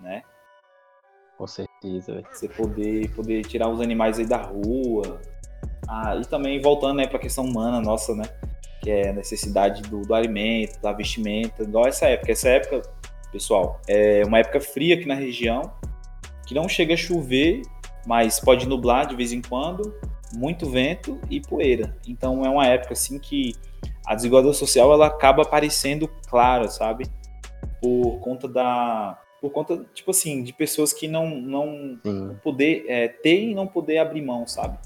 Né? 0.00 0.22
Com 1.36 1.46
certeza, 1.46 2.14
velho. 2.14 2.26
Você 2.30 2.48
poder, 2.48 3.10
poder 3.14 3.44
tirar 3.44 3.68
os 3.68 3.80
animais 3.80 4.18
aí 4.18 4.26
da 4.26 4.36
rua. 4.36 5.20
Ah, 5.88 6.14
e 6.16 6.24
também 6.24 6.60
voltando 6.60 6.96
né, 6.98 7.06
para 7.06 7.16
a 7.18 7.20
questão 7.20 7.44
humana 7.44 7.80
nossa, 7.80 8.14
né? 8.14 8.24
Que 8.82 8.90
é 8.90 9.08
a 9.08 9.12
necessidade 9.12 9.82
do, 9.82 10.02
do 10.02 10.14
alimento, 10.14 10.80
da 10.80 10.92
vestimenta, 10.92 11.62
igual 11.64 11.86
essa 11.86 12.06
época. 12.06 12.30
Essa 12.30 12.48
época, 12.50 12.82
pessoal, 13.32 13.80
é 13.88 14.22
uma 14.24 14.38
época 14.38 14.60
fria 14.60 14.94
aqui 14.94 15.06
na 15.06 15.14
região, 15.14 15.72
que 16.46 16.54
não 16.54 16.68
chega 16.68 16.94
a 16.94 16.96
chover, 16.96 17.62
mas 18.06 18.38
pode 18.38 18.68
nublar 18.68 19.06
de 19.06 19.16
vez 19.16 19.32
em 19.32 19.42
quando, 19.42 19.94
muito 20.36 20.68
vento 20.68 21.20
e 21.30 21.40
poeira. 21.40 21.96
Então 22.06 22.44
é 22.44 22.48
uma 22.48 22.66
época 22.66 22.92
assim 22.92 23.18
que 23.18 23.54
a 24.06 24.14
desigualdade 24.14 24.56
social 24.56 24.92
ela 24.92 25.06
acaba 25.06 25.42
aparecendo 25.42 26.08
clara, 26.28 26.68
sabe? 26.68 27.06
Por 27.80 28.18
conta 28.20 28.48
da 28.48 29.18
por 29.40 29.50
conta 29.50 29.84
tipo 29.92 30.10
assim 30.10 30.42
de 30.42 30.52
pessoas 30.54 30.92
que 30.92 31.06
não 31.06 31.28
não 31.36 31.98
Sim. 32.04 32.36
poder 32.42 32.84
é, 32.88 33.08
ter 33.08 33.42
e 33.50 33.54
não 33.54 33.66
poder 33.66 33.98
abrir 33.98 34.22
mão, 34.22 34.46
sabe? 34.46 34.78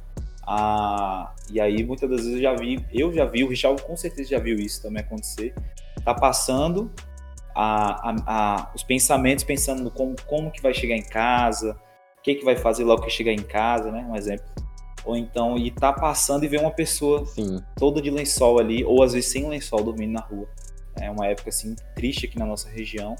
Ah, 0.46 1.32
e 1.50 1.60
aí 1.60 1.84
muitas 1.84 2.08
das 2.08 2.20
vezes 2.20 2.34
eu 2.36 2.40
já 2.42 2.54
vi, 2.54 2.84
eu 2.92 3.12
já 3.12 3.24
vi, 3.24 3.44
o 3.44 3.48
Richard 3.48 3.82
com 3.82 3.96
certeza 3.96 4.30
já 4.30 4.38
viu 4.38 4.56
isso 4.56 4.82
também 4.82 5.02
acontecer. 5.02 5.54
Tá 6.04 6.14
passando 6.14 6.90
a, 7.54 8.10
a- 8.10 8.16
a- 8.26 8.72
os 8.74 8.82
pensamentos 8.82 9.44
pensando 9.44 9.82
no 9.82 9.90
como, 9.90 10.16
como 10.26 10.50
que 10.50 10.62
vai 10.62 10.72
chegar 10.72 10.96
em 10.96 11.02
casa, 11.02 11.78
o 12.18 12.22
que 12.22 12.34
que 12.36 12.44
vai 12.44 12.56
fazer 12.56 12.84
logo 12.84 13.02
que 13.02 13.10
chegar 13.10 13.32
em 13.32 13.42
casa, 13.42 13.92
né? 13.92 14.06
Um 14.08 14.16
exemplo. 14.16 14.46
Ou 15.08 15.16
então, 15.16 15.56
e 15.56 15.70
tá 15.70 15.90
passando 15.90 16.44
e 16.44 16.48
vê 16.48 16.58
uma 16.58 16.70
pessoa 16.70 17.24
Sim. 17.24 17.62
toda 17.76 18.02
de 18.02 18.10
lençol 18.10 18.58
ali, 18.58 18.84
ou 18.84 19.02
às 19.02 19.14
vezes 19.14 19.30
sem 19.30 19.48
lençol 19.48 19.82
dormindo 19.82 20.12
na 20.12 20.20
rua. 20.20 20.46
É 21.00 21.10
uma 21.10 21.26
época 21.26 21.48
assim 21.48 21.74
triste 21.94 22.26
aqui 22.26 22.38
na 22.38 22.44
nossa 22.44 22.68
região 22.68 23.16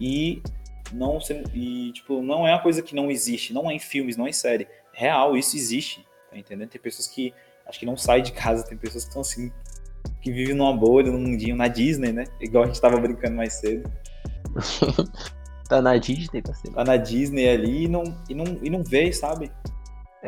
e 0.00 0.42
não 0.90 1.18
e 1.52 1.92
tipo 1.92 2.22
não 2.22 2.48
é 2.48 2.54
uma 2.54 2.62
coisa 2.62 2.80
que 2.80 2.94
não 2.94 3.10
existe, 3.10 3.52
não 3.52 3.70
é 3.70 3.74
em 3.74 3.78
filmes, 3.78 4.16
não 4.16 4.26
é 4.26 4.30
em 4.30 4.32
série, 4.32 4.66
real 4.94 5.36
isso 5.36 5.58
existe, 5.58 6.06
tá 6.30 6.38
entendendo? 6.38 6.70
Tem 6.70 6.80
pessoas 6.80 7.06
que 7.06 7.34
acho 7.66 7.78
que 7.78 7.84
não 7.84 7.98
saem 7.98 8.22
de 8.22 8.32
casa, 8.32 8.64
tem 8.64 8.78
pessoas 8.78 9.04
que 9.04 9.10
estão 9.10 9.20
assim 9.20 9.52
que 10.22 10.32
vivem 10.32 10.54
numa 10.54 10.74
bolha, 10.74 11.12
num 11.12 11.20
mundinho 11.20 11.54
na 11.54 11.68
Disney, 11.68 12.12
né? 12.12 12.24
Igual 12.40 12.64
a 12.64 12.66
gente 12.68 12.80
tava 12.80 12.96
brincando 12.98 13.36
mais 13.36 13.52
cedo. 13.52 13.92
Tá 15.68 15.82
na 15.82 15.96
Disney, 15.96 16.40
tá 16.42 16.54
sendo. 16.54 16.74
Tá 16.74 16.84
na 16.84 16.96
Disney 16.96 17.48
ali 17.48 17.86
e 17.86 17.88
não 17.88 18.04
e 18.28 18.34
não 18.36 18.44
e 18.62 18.70
não 18.70 18.84
vê, 18.84 19.12
sabe? 19.12 19.50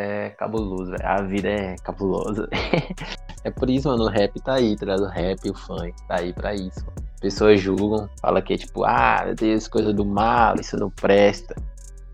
É 0.00 0.30
cabuloso, 0.30 0.92
velho. 0.92 1.04
A 1.04 1.22
vida 1.22 1.48
é 1.48 1.76
cabulosa. 1.82 2.48
é 3.42 3.50
por 3.50 3.68
isso, 3.68 3.88
mano, 3.88 4.04
o 4.04 4.08
rap 4.08 4.40
tá 4.40 4.54
aí, 4.54 4.76
tá 4.76 4.86
ligado? 4.86 5.02
O 5.02 5.08
rap 5.08 5.44
e 5.44 5.50
o 5.50 5.54
funk 5.54 5.92
tá 6.06 6.20
aí 6.20 6.32
pra 6.32 6.54
isso. 6.54 6.86
mano. 6.86 7.08
Pessoas 7.20 7.60
julgam, 7.60 8.08
fala 8.20 8.40
que 8.40 8.54
é 8.54 8.56
tipo, 8.56 8.84
ah, 8.84 9.22
meu 9.24 9.34
Deus, 9.34 9.66
coisa 9.66 9.92
do 9.92 10.04
mal, 10.04 10.54
isso 10.54 10.76
não 10.76 10.88
presta. 10.88 11.56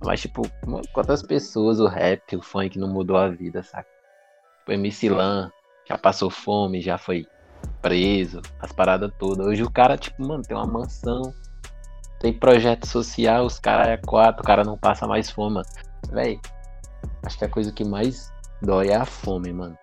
Mas, 0.03 0.23
tipo, 0.23 0.41
quantas 0.95 1.23
pessoas 1.23 1.79
o 1.79 1.87
rap 1.87 2.23
e 2.33 2.37
o 2.37 2.43
funk 2.43 2.79
não 2.79 2.89
mudou 2.89 3.19
a 3.19 3.29
vida, 3.29 3.63
saca? 3.63 3.87
Tipo, 4.61 4.73
MC 4.73 5.11
Lan 5.11 5.51
já 5.87 5.99
passou 5.99 6.31
fome, 6.31 6.81
já 6.81 6.97
foi 6.97 7.27
preso, 7.83 8.41
as 8.61 8.73
paradas 8.73 9.13
todas. 9.19 9.47
Hoje 9.47 9.63
o 9.63 9.71
cara, 9.71 9.99
tipo, 9.99 10.27
mano, 10.27 10.43
tem 10.43 10.57
uma 10.57 10.67
mansão, 10.67 11.35
tem 12.19 12.33
projeto 12.33 12.87
social, 12.87 13.45
os 13.45 13.59
caras 13.59 13.89
é 13.89 13.99
quatro, 13.99 14.43
o 14.43 14.47
cara 14.47 14.65
não 14.65 14.79
passa 14.79 15.07
mais 15.07 15.29
fome, 15.31 15.57
mano. 15.57 15.67
Véi, 16.11 16.41
acho 17.25 17.39
que 17.39 17.45
a 17.45 17.49
coisa 17.49 17.73
que 17.73 17.85
mais 17.85 18.33
dói 18.63 18.89
é 18.89 18.97
a 18.97 19.05
fome, 19.05 19.53
mano. 19.53 19.77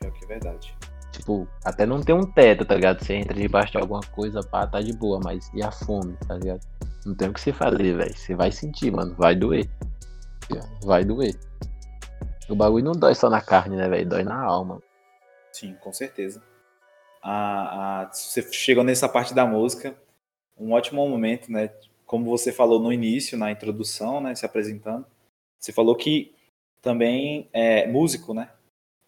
Pior 0.00 0.12
que 0.12 0.24
é 0.24 0.28
verdade. 0.28 0.76
Tipo, 1.12 1.46
até 1.64 1.84
não 1.84 2.02
ter 2.02 2.14
um 2.14 2.24
teto, 2.24 2.64
tá 2.64 2.74
ligado? 2.74 3.04
Você 3.04 3.14
entra 3.14 3.34
debaixo 3.34 3.72
de 3.72 3.78
alguma 3.78 4.00
coisa, 4.00 4.40
pá, 4.42 4.66
tá 4.66 4.80
de 4.80 4.92
boa, 4.92 5.20
mas 5.22 5.50
e 5.54 5.62
a 5.62 5.70
fome, 5.70 6.16
tá 6.26 6.34
ligado? 6.34 6.60
Não 7.04 7.14
tem 7.14 7.28
o 7.28 7.32
que 7.32 7.40
você 7.40 7.52
fazer, 7.52 7.96
velho. 7.96 8.16
Você 8.16 8.34
vai 8.34 8.50
sentir, 8.50 8.90
mano. 8.90 9.14
Vai 9.16 9.34
doer. 9.34 9.68
Vai 10.84 11.04
doer. 11.04 11.38
O 12.48 12.54
bagulho 12.54 12.84
não 12.84 12.92
dói 12.92 13.14
só 13.14 13.28
na 13.28 13.40
carne, 13.40 13.76
né, 13.76 13.88
velho? 13.88 14.08
Dói 14.08 14.22
na 14.22 14.40
alma. 14.40 14.80
Sim, 15.52 15.74
com 15.80 15.92
certeza. 15.92 16.42
A, 17.22 18.02
a, 18.02 18.12
você 18.12 18.42
chegou 18.52 18.82
nessa 18.82 19.08
parte 19.08 19.34
da 19.34 19.46
música, 19.46 19.94
um 20.58 20.72
ótimo 20.72 21.06
momento, 21.08 21.52
né? 21.52 21.70
Como 22.06 22.24
você 22.24 22.52
falou 22.52 22.80
no 22.80 22.92
início, 22.92 23.38
na 23.38 23.50
introdução, 23.50 24.20
né? 24.20 24.34
Se 24.34 24.46
apresentando, 24.46 25.06
você 25.58 25.72
falou 25.72 25.94
que 25.94 26.34
também 26.82 27.48
é 27.52 27.86
músico, 27.86 28.34
né? 28.34 28.50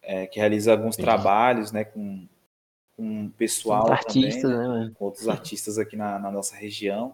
É, 0.01 0.25
que 0.27 0.39
realiza 0.39 0.71
alguns 0.71 0.95
Sim. 0.95 1.01
trabalhos, 1.01 1.71
né? 1.71 1.83
Com, 1.83 2.27
com 2.97 3.29
pessoal 3.31 3.91
artista, 3.91 4.43
também, 4.43 4.57
né? 4.57 4.63
né, 4.63 4.67
mano? 4.67 4.93
com 4.95 5.05
outros 5.05 5.27
artistas 5.27 5.77
aqui 5.77 5.95
na, 5.95 6.17
na 6.17 6.31
nossa 6.31 6.55
região. 6.55 7.13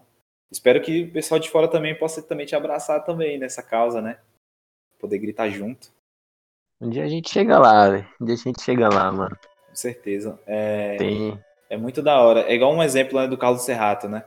Espero 0.50 0.80
que 0.82 1.04
o 1.04 1.12
pessoal 1.12 1.40
de 1.40 1.50
fora 1.50 1.66
também 1.68 1.98
possa 1.98 2.22
também 2.22 2.46
te 2.46 2.54
abraçar 2.54 3.04
também 3.04 3.38
nessa 3.38 3.62
causa, 3.62 4.00
né? 4.00 4.18
Poder 5.00 5.18
gritar 5.18 5.48
junto, 5.48 5.90
Um 6.80 6.88
dia 6.90 7.04
a 7.04 7.08
gente 7.08 7.30
chega 7.30 7.58
lá, 7.58 7.88
velho. 7.88 8.08
Um 8.20 8.24
dia 8.26 8.34
a 8.34 8.38
gente 8.38 8.62
chega 8.62 8.88
lá, 8.88 9.10
mano. 9.10 9.36
com 9.68 9.74
certeza. 9.74 10.38
É, 10.46 10.96
Tem. 10.96 11.42
É 11.70 11.76
muito 11.76 12.02
da 12.02 12.20
hora. 12.20 12.40
É 12.42 12.54
igual 12.54 12.72
um 12.74 12.82
exemplo 12.82 13.18
né, 13.18 13.26
do 13.26 13.38
Carlos 13.38 13.62
Serrato, 13.62 14.06
né? 14.08 14.24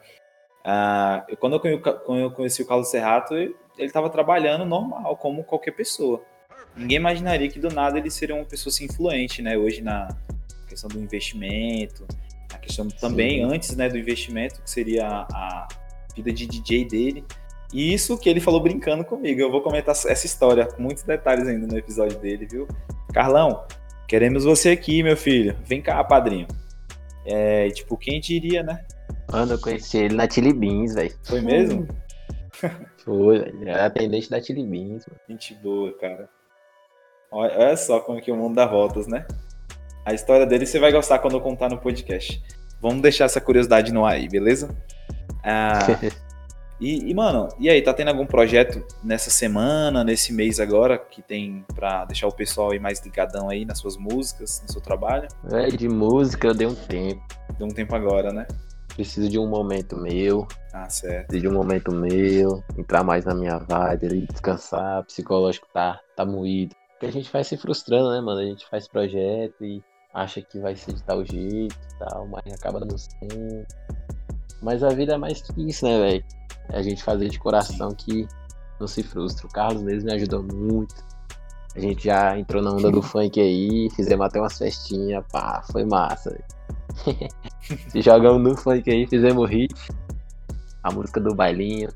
Ah, 0.64 1.24
eu- 1.30 1.38
quando, 1.38 1.62
eu 1.68 1.80
quando 1.80 2.20
eu 2.20 2.32
conheci 2.32 2.64
o 2.64 2.68
Carlos 2.68 2.90
Serrato, 2.90 3.36
ele 3.78 3.88
estava 3.88 4.10
trabalhando 4.10 4.66
normal, 4.66 5.16
como 5.18 5.44
qualquer 5.44 5.72
pessoa. 5.72 6.22
Ninguém 6.76 6.98
imaginaria 6.98 7.50
que 7.50 7.60
do 7.60 7.70
nada 7.70 7.98
ele 7.98 8.10
seria 8.10 8.36
uma 8.36 8.46
pessoa 8.46 8.72
assim, 8.72 8.86
influente, 8.86 9.42
né? 9.42 9.58
Hoje 9.58 9.82
na 9.82 10.10
questão 10.68 10.90
do 10.90 11.00
investimento, 11.00 12.06
a 12.54 12.58
questão 12.58 12.88
também 12.88 13.38
Sim. 13.38 13.54
antes 13.54 13.76
né, 13.76 13.88
do 13.88 13.98
investimento, 13.98 14.62
que 14.62 14.70
seria 14.70 15.26
a, 15.32 15.68
vida 16.16 16.32
de 16.32 16.46
DJ 16.46 16.86
dele. 16.86 17.26
E 17.74 17.94
isso 17.94 18.18
que 18.18 18.30
ele 18.30 18.40
falou 18.40 18.62
brincando 18.62 19.04
comigo. 19.04 19.40
Eu 19.42 19.52
vou 19.52 19.62
comentar 19.62 19.94
essa 19.94 20.26
história 20.26 20.66
com 20.66 20.82
muitos 20.82 21.04
detalhes 21.04 21.48
ainda 21.48 21.68
no 21.68 21.78
episódio 21.78 22.18
dele, 22.20 22.46
viu? 22.46 22.68
Carlão, 23.14 23.66
queremos 24.08 24.46
você 24.46 24.70
aqui, 24.70 25.04
meu 25.04 25.18
filho. 25.18 25.58
Vem 25.66 25.82
cá, 25.82 26.02
padrinho. 26.04 26.48
É, 27.26 27.70
tipo, 27.70 27.98
quem 27.98 28.20
diria, 28.20 28.64
né? 28.64 28.86
Mano, 29.32 29.54
eu 29.54 29.60
conheci 29.60 29.98
ele 29.98 30.16
na 30.16 30.30
Chili 30.30 30.54
Beans, 30.54 30.94
velho. 30.94 31.14
Foi 31.24 31.42
mesmo? 31.42 31.88
Foi, 33.06 33.40
velho. 33.40 33.70
Era 33.70 33.86
atendente 33.86 34.30
da 34.30 34.42
Chili 34.42 34.66
Beans, 34.66 35.06
mano. 35.08 35.22
Gente 35.30 35.54
boa, 35.56 35.94
cara. 35.98 36.28
Olha, 37.32 37.58
olha 37.58 37.78
só 37.78 38.00
como 38.00 38.20
que 38.20 38.32
o 38.32 38.36
mundo 38.36 38.56
dá 38.56 38.66
voltas, 38.66 39.08
né? 39.08 39.26
A 40.04 40.14
história 40.14 40.46
dele 40.46 40.66
você 40.66 40.80
vai 40.80 40.92
gostar 40.92 41.20
quando 41.20 41.36
eu 41.36 41.42
contar 41.42 41.70
no 41.70 41.78
podcast. 41.78 42.42
Vamos 42.82 43.02
deixar 43.02 43.26
essa 43.26 43.40
curiosidade 43.40 43.94
no 43.94 44.06
ar 44.06 44.14
aí, 44.14 44.28
beleza? 44.28 44.76
Ah, 45.44 45.80
e, 46.82 47.10
e, 47.10 47.14
mano, 47.14 47.50
e 47.60 47.70
aí, 47.70 47.82
tá 47.82 47.94
tendo 47.94 48.10
algum 48.10 48.26
projeto 48.26 48.84
nessa 49.04 49.30
semana, 49.30 50.04
nesse 50.04 50.34
mês 50.34 50.60
agora, 50.60 50.98
que 50.98 51.22
tem 51.22 51.66
pra 51.76 52.06
deixar 52.06 52.28
o 52.28 52.32
pessoal 52.32 52.72
aí 52.72 52.80
mais 52.80 53.00
ligadão 53.04 53.50
aí 53.50 53.66
nas 53.66 53.80
suas 53.80 53.98
músicas, 53.98 54.62
no 54.64 54.72
seu 54.72 54.82
trabalho? 54.82 55.28
Velho, 55.44 55.78
de 55.78 55.90
música 55.90 56.48
eu 56.48 56.54
dei 56.54 56.68
um 56.68 56.76
tempo. 56.76 57.24
Deu 57.58 57.68
um 57.68 57.72
tempo 57.72 57.96
agora, 57.96 58.32
né? 58.32 58.48
Preciso 58.96 59.30
de 59.30 59.38
um 59.38 59.48
momento 59.48 59.98
meu. 59.98 60.48
Ah, 60.74 60.90
certo. 60.90 61.28
Preciso 61.28 61.50
de 61.50 61.54
um 61.54 61.58
momento 61.58 61.94
meu. 61.94 62.64
Entrar 62.78 63.04
mais 63.04 63.26
na 63.26 63.36
minha 63.36 63.58
vibe 63.58 64.26
descansar. 64.32 65.04
Psicológico 65.04 65.68
tá, 65.74 66.00
tá 66.16 66.26
moído. 66.26 66.74
Porque 66.94 67.08
a 67.08 67.12
gente 67.12 67.32
vai 67.32 67.44
se 67.44 67.58
frustrando, 67.58 68.10
né, 68.12 68.22
mano? 68.22 68.40
A 68.40 68.46
gente 68.46 68.66
faz 68.68 68.88
projeto 68.88 69.66
e 69.66 69.84
acha 70.14 70.42
que 70.42 70.60
vai 70.60 70.76
ser 70.78 70.94
de 70.94 71.04
tal 71.04 71.26
jeito 71.26 71.76
e 71.76 72.00
tal, 72.00 72.26
mas 72.28 72.54
acaba 72.54 72.80
não 72.80 72.98
sendo. 72.98 73.66
Mas 74.62 74.82
a 74.82 74.90
vida 74.90 75.16
é 75.16 75.18
mais 75.18 75.42
que 75.42 75.70
isso, 75.70 75.86
né, 75.86 76.00
velho? 76.00 76.26
É 76.70 76.78
a 76.78 76.82
gente 76.82 77.04
fazer 77.04 77.28
de 77.28 77.38
coração 77.38 77.90
que 77.90 78.26
não 78.80 78.88
se 78.88 79.04
frustra. 79.04 79.46
O 79.46 79.50
Carlos 79.50 79.84
mesmo 79.84 80.06
me 80.06 80.14
ajudou 80.14 80.42
muito. 80.42 80.96
A 81.76 81.80
gente 81.82 82.06
já 82.06 82.40
entrou 82.40 82.64
na 82.64 82.72
onda 82.72 82.90
do 82.90 83.02
funk 83.02 83.40
aí, 83.42 83.90
fizemos 83.94 84.26
até 84.26 84.40
umas 84.40 84.58
festinhas, 84.58 85.26
pá, 85.30 85.62
foi 85.70 85.84
massa, 85.84 86.30
velho. 86.30 86.46
Jogamos 87.96 88.42
no 88.42 88.58
funk 88.58 88.90
aí, 88.90 89.08
fizemos 89.08 89.50
hit. 89.50 89.74
A 90.84 90.92
música 90.92 91.20
do 91.20 91.34
bailinho. 91.34 91.90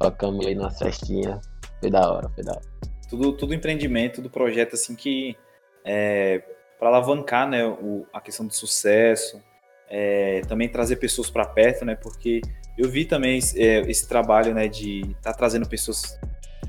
Tocamos 0.00 0.46
aí 0.46 0.54
numa 0.54 0.70
festinha. 0.70 1.40
Foi 1.80 1.90
da 1.90 2.10
hora, 2.10 2.28
foi 2.30 2.44
da 2.44 2.52
hora. 2.52 2.62
tudo, 3.08 3.32
tudo 3.32 3.54
empreendimento 3.54 4.20
do 4.22 4.30
projeto 4.30 4.74
assim 4.74 4.94
que 4.94 5.36
é, 5.84 6.42
para 6.78 6.88
alavancar 6.88 7.48
né, 7.48 7.64
o- 7.66 8.06
a 8.12 8.20
questão 8.20 8.46
do 8.46 8.52
sucesso, 8.54 9.40
é, 9.88 10.42
também 10.42 10.68
trazer 10.68 10.96
pessoas 10.96 11.30
para 11.30 11.44
perto, 11.46 11.84
né? 11.84 11.94
Porque 11.96 12.40
eu 12.76 12.88
vi 12.88 13.04
também 13.04 13.40
é, 13.56 13.80
esse 13.90 14.06
trabalho 14.08 14.54
né, 14.54 14.68
de 14.68 15.00
estar 15.12 15.32
trazendo 15.34 15.68
pessoas, 15.68 16.18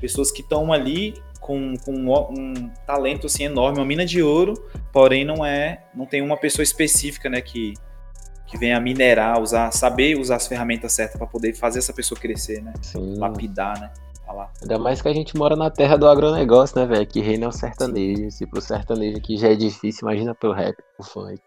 pessoas 0.00 0.32
que 0.32 0.40
estão 0.42 0.72
ali 0.72 1.14
com, 1.50 1.74
com 1.84 1.92
um, 1.92 2.12
um 2.30 2.70
talento 2.86 3.26
assim 3.26 3.44
enorme, 3.44 3.78
uma 3.78 3.84
mina 3.84 4.06
de 4.06 4.22
ouro, 4.22 4.54
porém 4.92 5.24
não 5.24 5.44
é, 5.44 5.82
não 5.92 6.06
tem 6.06 6.22
uma 6.22 6.36
pessoa 6.36 6.62
específica, 6.62 7.28
né, 7.28 7.40
que 7.40 7.74
que 8.46 8.58
venha 8.58 8.80
minerar, 8.80 9.40
usar, 9.40 9.70
saber 9.70 10.18
usar 10.18 10.34
as 10.34 10.48
ferramentas 10.48 10.92
certas 10.92 11.16
para 11.16 11.26
poder 11.26 11.54
fazer 11.54 11.78
essa 11.78 11.92
pessoa 11.92 12.20
crescer, 12.20 12.60
né? 12.60 12.72
Sim. 12.82 13.16
Lapidar, 13.16 13.80
né? 13.80 13.92
Falar. 14.26 14.52
Ainda 14.60 14.76
mais 14.76 15.00
que 15.00 15.06
a 15.06 15.12
gente 15.12 15.36
mora 15.36 15.54
na 15.54 15.70
terra 15.70 15.96
do 15.96 16.08
agronegócio, 16.08 16.76
né, 16.76 16.84
velho? 16.84 17.06
Que 17.06 17.20
reina 17.20 17.44
é 17.44 17.48
o 17.48 17.52
sertanejo. 17.52 18.28
Se 18.32 18.48
pro 18.48 18.60
sertanejo 18.60 19.18
aqui 19.18 19.36
já 19.36 19.50
é 19.50 19.54
difícil, 19.54 20.00
imagina 20.02 20.34
pro 20.34 20.50
rap, 20.50 20.76
pro 20.96 21.06
funk. 21.06 21.40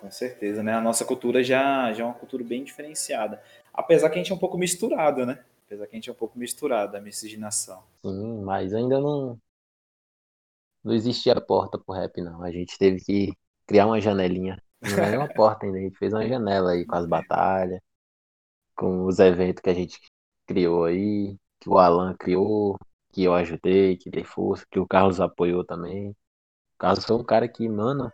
Com 0.00 0.10
certeza, 0.10 0.62
né? 0.62 0.72
A 0.72 0.80
nossa 0.80 1.04
cultura 1.04 1.44
já, 1.44 1.92
já 1.92 2.04
é 2.04 2.06
uma 2.06 2.14
cultura 2.14 2.42
bem 2.42 2.64
diferenciada. 2.64 3.38
Apesar 3.74 4.08
que 4.08 4.14
a 4.14 4.18
gente 4.22 4.32
é 4.32 4.34
um 4.34 4.38
pouco 4.38 4.56
misturado, 4.56 5.26
né? 5.26 5.40
Apesar 5.70 5.86
que 5.86 5.94
a 5.94 5.98
gente 5.98 6.10
é 6.10 6.12
um 6.12 6.16
pouco 6.16 6.36
misturado, 6.36 6.96
a 6.96 7.00
miscigenação. 7.00 7.80
Sim, 8.04 8.42
mas 8.42 8.74
ainda 8.74 8.98
não. 8.98 9.38
Não 10.82 10.92
existia 10.92 11.40
porta 11.40 11.78
pro 11.78 11.94
rap, 11.94 12.20
não. 12.20 12.42
A 12.42 12.50
gente 12.50 12.76
teve 12.76 13.00
que 13.00 13.32
criar 13.68 13.86
uma 13.86 14.00
janelinha. 14.00 14.60
Não 14.82 15.04
é 15.04 15.16
uma 15.16 15.32
porta 15.32 15.66
ainda, 15.66 15.78
a 15.78 15.82
gente 15.82 15.96
fez 15.96 16.12
uma 16.12 16.26
janela 16.26 16.72
aí 16.72 16.84
com 16.84 16.96
as 16.96 17.06
batalhas, 17.06 17.80
com 18.74 19.04
os 19.06 19.20
eventos 19.20 19.62
que 19.62 19.70
a 19.70 19.74
gente 19.74 20.00
criou 20.44 20.86
aí, 20.86 21.36
que 21.60 21.68
o 21.68 21.78
Alan 21.78 22.16
criou, 22.18 22.76
que 23.12 23.22
eu 23.22 23.32
ajudei, 23.34 23.96
que 23.96 24.10
dei 24.10 24.24
força, 24.24 24.66
que 24.68 24.80
o 24.80 24.88
Carlos 24.88 25.20
apoiou 25.20 25.64
também. 25.64 26.10
O 26.10 26.16
Carlos 26.78 27.04
foi 27.04 27.14
um 27.14 27.24
cara 27.24 27.46
que, 27.46 27.68
mano, 27.68 28.12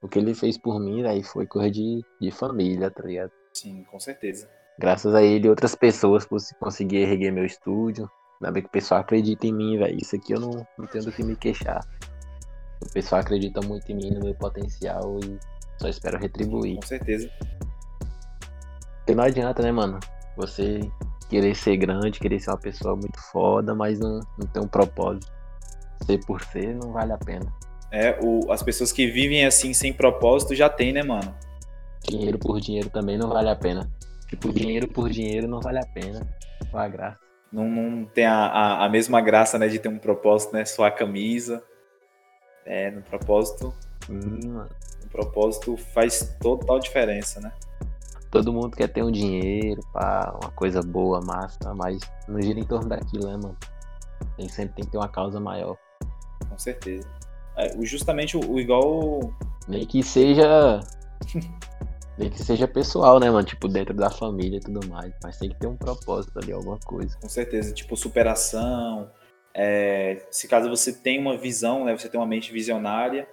o 0.00 0.08
que 0.08 0.18
ele 0.18 0.34
fez 0.34 0.56
por 0.56 0.80
mim 0.80 1.04
aí 1.04 1.22
foi 1.22 1.46
coisa 1.46 1.70
de, 1.70 2.02
de 2.18 2.30
família, 2.30 2.90
tá 2.90 3.02
ligado? 3.02 3.32
Sim, 3.52 3.84
com 3.84 4.00
certeza. 4.00 4.48
Graças 4.78 5.14
a 5.14 5.22
ele 5.22 5.46
e 5.46 5.50
outras 5.50 5.74
pessoas 5.74 6.26
consegui 6.60 6.98
erguer 6.98 7.32
meu 7.32 7.44
estúdio. 7.44 8.10
Ainda 8.40 8.52
bem 8.52 8.62
que 8.62 8.68
o 8.68 8.72
pessoal 8.72 9.00
acredita 9.00 9.46
em 9.46 9.52
mim, 9.52 9.78
velho. 9.78 9.96
Isso 10.00 10.16
aqui 10.16 10.32
eu 10.32 10.40
não, 10.40 10.66
não 10.78 10.86
tenho 10.86 11.04
do 11.04 11.12
que 11.12 11.24
me 11.24 11.34
queixar. 11.34 11.80
O 12.82 12.92
pessoal 12.92 13.22
acredita 13.22 13.60
muito 13.62 13.90
em 13.90 13.94
mim, 13.94 14.10
no 14.10 14.20
meu 14.22 14.34
potencial 14.34 15.18
e 15.24 15.38
só 15.80 15.88
espero 15.88 16.18
retribuir. 16.18 16.76
Com 16.76 16.86
certeza. 16.86 17.30
Porque 18.98 19.14
não 19.14 19.24
adianta, 19.24 19.62
né, 19.62 19.72
mano? 19.72 19.98
Você 20.36 20.80
querer 21.30 21.54
ser 21.54 21.78
grande, 21.78 22.20
querer 22.20 22.38
ser 22.38 22.50
uma 22.50 22.58
pessoa 22.58 22.94
muito 22.94 23.18
foda, 23.32 23.74
mas 23.74 23.98
não, 23.98 24.20
não 24.38 24.46
ter 24.46 24.60
um 24.60 24.68
propósito. 24.68 25.32
Ser 26.04 26.18
por 26.26 26.42
ser 26.42 26.74
não 26.74 26.92
vale 26.92 27.12
a 27.12 27.18
pena. 27.18 27.50
É, 27.90 28.18
o, 28.22 28.52
as 28.52 28.62
pessoas 28.62 28.92
que 28.92 29.06
vivem 29.06 29.46
assim 29.46 29.72
sem 29.72 29.92
propósito 29.92 30.54
já 30.54 30.68
tem, 30.68 30.92
né, 30.92 31.02
mano? 31.02 31.34
Dinheiro 32.06 32.38
por 32.38 32.60
dinheiro 32.60 32.90
também 32.90 33.16
não 33.16 33.28
vale 33.28 33.48
a 33.48 33.56
pena. 33.56 33.90
Tipo, 34.28 34.52
dinheiro 34.52 34.88
por 34.88 35.08
dinheiro 35.08 35.46
não 35.46 35.60
vale 35.60 35.78
a 35.78 35.86
pena. 35.86 36.26
Qual 36.70 36.82
a 36.82 36.88
graça? 36.88 37.18
Não, 37.52 37.68
não 37.68 38.04
tem 38.06 38.26
a, 38.26 38.46
a, 38.46 38.84
a 38.84 38.88
mesma 38.88 39.20
graça, 39.20 39.58
né, 39.58 39.68
de 39.68 39.78
ter 39.78 39.88
um 39.88 39.98
propósito, 39.98 40.52
né? 40.52 40.64
Só 40.64 40.84
a 40.84 40.90
camisa. 40.90 41.62
É, 42.64 42.90
no 42.90 43.02
propósito. 43.02 43.72
Mano. 44.08 44.68
No 45.02 45.08
propósito 45.08 45.76
faz 45.76 46.36
total 46.40 46.80
diferença, 46.80 47.40
né? 47.40 47.52
Todo 48.30 48.52
mundo 48.52 48.76
quer 48.76 48.88
ter 48.88 49.02
um 49.02 49.10
dinheiro, 49.10 49.80
pá, 49.92 50.36
uma 50.42 50.50
coisa 50.50 50.82
boa, 50.82 51.20
massa, 51.20 51.72
mas 51.74 52.00
não 52.28 52.42
gira 52.42 52.58
em 52.58 52.64
torno 52.64 52.88
daquilo, 52.88 53.28
né, 53.28 53.36
mano? 53.36 53.56
Tem, 54.36 54.48
sempre 54.48 54.74
tem 54.74 54.84
que 54.84 54.90
ter 54.90 54.98
uma 54.98 55.08
causa 55.08 55.38
maior. 55.38 55.76
Com 56.48 56.58
certeza. 56.58 57.08
É, 57.56 57.72
justamente 57.82 58.36
o, 58.36 58.52
o 58.52 58.60
igual. 58.60 59.32
Nem 59.68 59.86
que 59.86 60.02
seja. 60.02 60.80
Nem 62.18 62.30
que 62.30 62.42
seja 62.42 62.66
pessoal, 62.66 63.20
né, 63.20 63.30
mano? 63.30 63.46
Tipo, 63.46 63.68
dentro 63.68 63.94
da 63.94 64.08
família 64.08 64.56
e 64.56 64.60
tudo 64.60 64.86
mais. 64.88 65.12
Mas 65.22 65.38
tem 65.38 65.50
que 65.50 65.56
ter 65.56 65.66
um 65.66 65.76
propósito 65.76 66.38
ali, 66.38 66.52
alguma 66.52 66.78
coisa. 66.78 67.16
Com 67.20 67.28
certeza. 67.28 67.72
Tipo, 67.72 67.96
superação. 67.96 69.10
É, 69.54 70.26
se 70.30 70.48
caso 70.48 70.68
você 70.68 70.92
tem 70.92 71.18
uma 71.18 71.36
visão, 71.36 71.84
né? 71.84 71.96
Você 71.96 72.08
tem 72.08 72.18
uma 72.18 72.26
mente 72.26 72.52
visionária. 72.52 73.28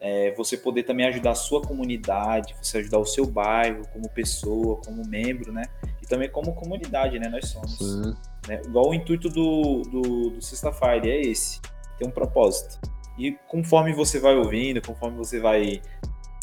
É, 0.00 0.32
você 0.36 0.56
poder 0.56 0.84
também 0.84 1.06
ajudar 1.06 1.32
a 1.32 1.34
sua 1.34 1.60
comunidade, 1.60 2.54
você 2.62 2.78
ajudar 2.78 2.98
o 2.98 3.04
seu 3.04 3.26
bairro 3.26 3.82
como 3.92 4.08
pessoa, 4.08 4.80
como 4.84 5.04
membro, 5.04 5.52
né? 5.52 5.62
E 6.00 6.06
também 6.06 6.30
como 6.30 6.54
comunidade, 6.54 7.18
né? 7.18 7.28
Nós 7.28 7.48
somos. 7.48 7.78
Sim. 7.78 8.14
Né? 8.46 8.60
Igual 8.64 8.90
o 8.90 8.94
intuito 8.94 9.28
do, 9.28 9.82
do, 9.82 10.30
do 10.30 10.42
Sexta-feira 10.42 11.08
é 11.08 11.20
esse, 11.20 11.60
ter 11.98 12.06
um 12.06 12.10
propósito. 12.10 12.78
E 13.18 13.32
conforme 13.48 13.92
você 13.92 14.20
vai 14.20 14.36
ouvindo, 14.36 14.80
conforme 14.80 15.16
você 15.16 15.40
vai 15.40 15.82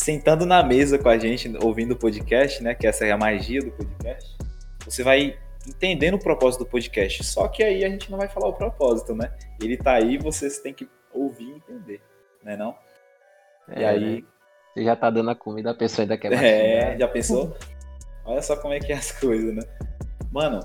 sentando 0.05 0.45
na 0.45 0.61
mesa 0.61 0.99
com 0.99 1.09
a 1.09 1.17
gente, 1.17 1.51
ouvindo 1.63 1.93
o 1.93 1.95
podcast, 1.97 2.61
né? 2.61 2.75
Que 2.75 2.85
essa 2.85 3.07
é 3.07 3.11
a 3.11 3.17
magia 3.17 3.59
do 3.59 3.71
podcast, 3.71 4.37
você 4.85 5.01
vai 5.01 5.35
entendendo 5.67 6.13
o 6.13 6.19
propósito 6.19 6.63
do 6.63 6.69
podcast. 6.69 7.23
Só 7.23 7.47
que 7.47 7.63
aí 7.63 7.83
a 7.83 7.89
gente 7.89 8.11
não 8.11 8.19
vai 8.19 8.27
falar 8.27 8.49
o 8.49 8.53
propósito, 8.53 9.15
né? 9.15 9.33
Ele 9.59 9.75
tá 9.75 9.93
aí, 9.93 10.19
vocês 10.19 10.59
têm 10.59 10.75
que 10.75 10.87
ouvir 11.11 11.45
e 11.45 11.55
entender, 11.55 12.01
né 12.43 12.55
não? 12.55 12.75
É, 13.67 13.81
e 13.81 13.85
aí. 13.85 14.15
Né? 14.17 14.23
Você 14.75 14.83
já 14.83 14.95
tá 14.95 15.09
dando 15.09 15.31
a 15.31 15.35
comida, 15.35 15.71
a 15.71 15.73
pessoa 15.73 16.03
ainda 16.03 16.17
quer 16.19 16.29
mais. 16.29 16.43
É, 16.43 16.97
já 16.99 17.07
pensou? 17.07 17.57
Olha 18.23 18.43
só 18.43 18.55
como 18.57 18.75
é 18.75 18.79
que 18.79 18.93
é 18.93 18.95
as 18.95 19.11
coisas, 19.11 19.55
né? 19.55 19.63
Mano, 20.31 20.59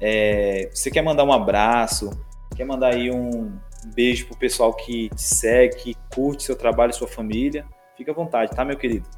é, 0.00 0.70
você 0.72 0.90
quer 0.90 1.02
mandar 1.02 1.24
um 1.24 1.32
abraço, 1.32 2.08
quer 2.56 2.64
mandar 2.64 2.94
aí 2.94 3.10
um 3.10 3.52
beijo 3.94 4.26
pro 4.26 4.38
pessoal 4.38 4.72
que 4.72 5.10
te 5.10 5.22
segue, 5.22 5.76
que 5.76 5.96
curte 6.14 6.44
seu 6.44 6.56
trabalho 6.56 6.92
e 6.92 6.94
sua 6.94 7.08
família, 7.08 7.66
fica 7.96 8.12
à 8.12 8.14
vontade, 8.14 8.54
tá, 8.54 8.64
meu 8.64 8.76
querido? 8.76 9.08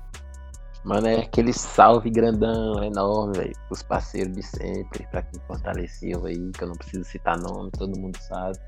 Mano, 0.85 1.09
é 1.09 1.23
aquele 1.23 1.53
salve 1.53 2.09
grandão, 2.09 2.83
enorme, 2.83 3.37
velho. 3.37 3.53
Os 3.71 3.83
parceiros 3.83 4.33
de 4.33 4.43
sempre, 4.43 5.07
pra 5.11 5.23
quem 5.23 5.41
fortaleceu 5.47 6.25
aí, 6.25 6.51
que 6.53 6.63
eu 6.63 6.69
não 6.69 6.77
preciso 6.77 7.05
citar 7.05 7.39
nome, 7.39 7.71
todo 7.73 7.99
mundo 7.99 8.17
sabe. 8.17 8.59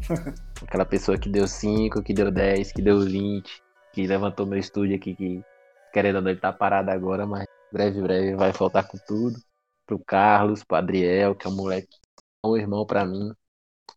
Aquela 0.62 0.84
pessoa 0.84 1.18
que 1.18 1.28
deu 1.28 1.46
5, 1.46 2.02
que 2.02 2.14
deu 2.14 2.30
10, 2.30 2.72
que 2.72 2.82
deu 2.82 3.00
20, 3.00 3.62
que 3.92 4.06
levantou 4.06 4.46
meu 4.46 4.58
estúdio 4.58 4.96
aqui, 4.96 5.14
que 5.14 5.44
querendo 5.92 6.16
ou 6.16 6.22
não, 6.22 6.30
ele 6.30 6.40
tá 6.40 6.52
parado 6.52 6.90
agora, 6.90 7.26
mas 7.26 7.46
breve, 7.72 8.00
breve 8.00 8.34
vai 8.34 8.52
voltar 8.52 8.84
com 8.84 8.98
tudo. 9.06 9.38
Pro 9.86 9.98
Carlos, 9.98 10.64
pro 10.64 10.76
Adriel, 10.76 11.34
que 11.34 11.46
é 11.46 11.50
um 11.50 11.56
moleque, 11.56 11.96
é 12.44 12.46
um 12.46 12.56
irmão 12.56 12.86
pra 12.86 13.04
mim. 13.04 13.32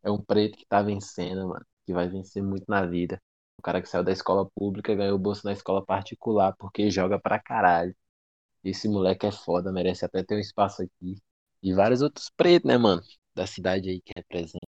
É 0.04 0.12
um 0.12 0.22
preto 0.22 0.58
que 0.58 0.66
tá 0.66 0.82
vencendo, 0.82 1.48
mano. 1.48 1.66
Que 1.86 1.94
vai 1.94 2.08
vencer 2.08 2.44
muito 2.44 2.66
na 2.68 2.86
vida. 2.86 3.22
O 3.64 3.66
cara 3.66 3.82
que 3.82 3.88
saiu 3.88 4.04
da 4.04 4.12
escola 4.12 4.46
pública 4.56 4.94
ganhou 4.94 5.18
bolsa 5.18 5.42
na 5.46 5.54
escola 5.54 5.86
particular 5.86 6.54
porque 6.58 6.92
joga 6.92 7.18
pra 7.20 7.40
caralho. 7.40 7.96
Esse 8.64 8.90
moleque 8.90 9.26
é 9.26 9.32
foda, 9.32 9.72
merece 9.72 10.06
até 10.06 10.24
ter 10.24 10.36
um 10.36 10.40
espaço 10.40 10.84
aqui. 10.84 11.16
E 11.62 11.74
vários 11.74 12.02
outros 12.02 12.30
pretos, 12.36 12.68
né, 12.68 12.78
mano? 12.78 13.02
Da 13.34 13.48
cidade 13.48 13.90
aí 13.90 14.02
que 14.02 14.12
representa. 14.16 14.68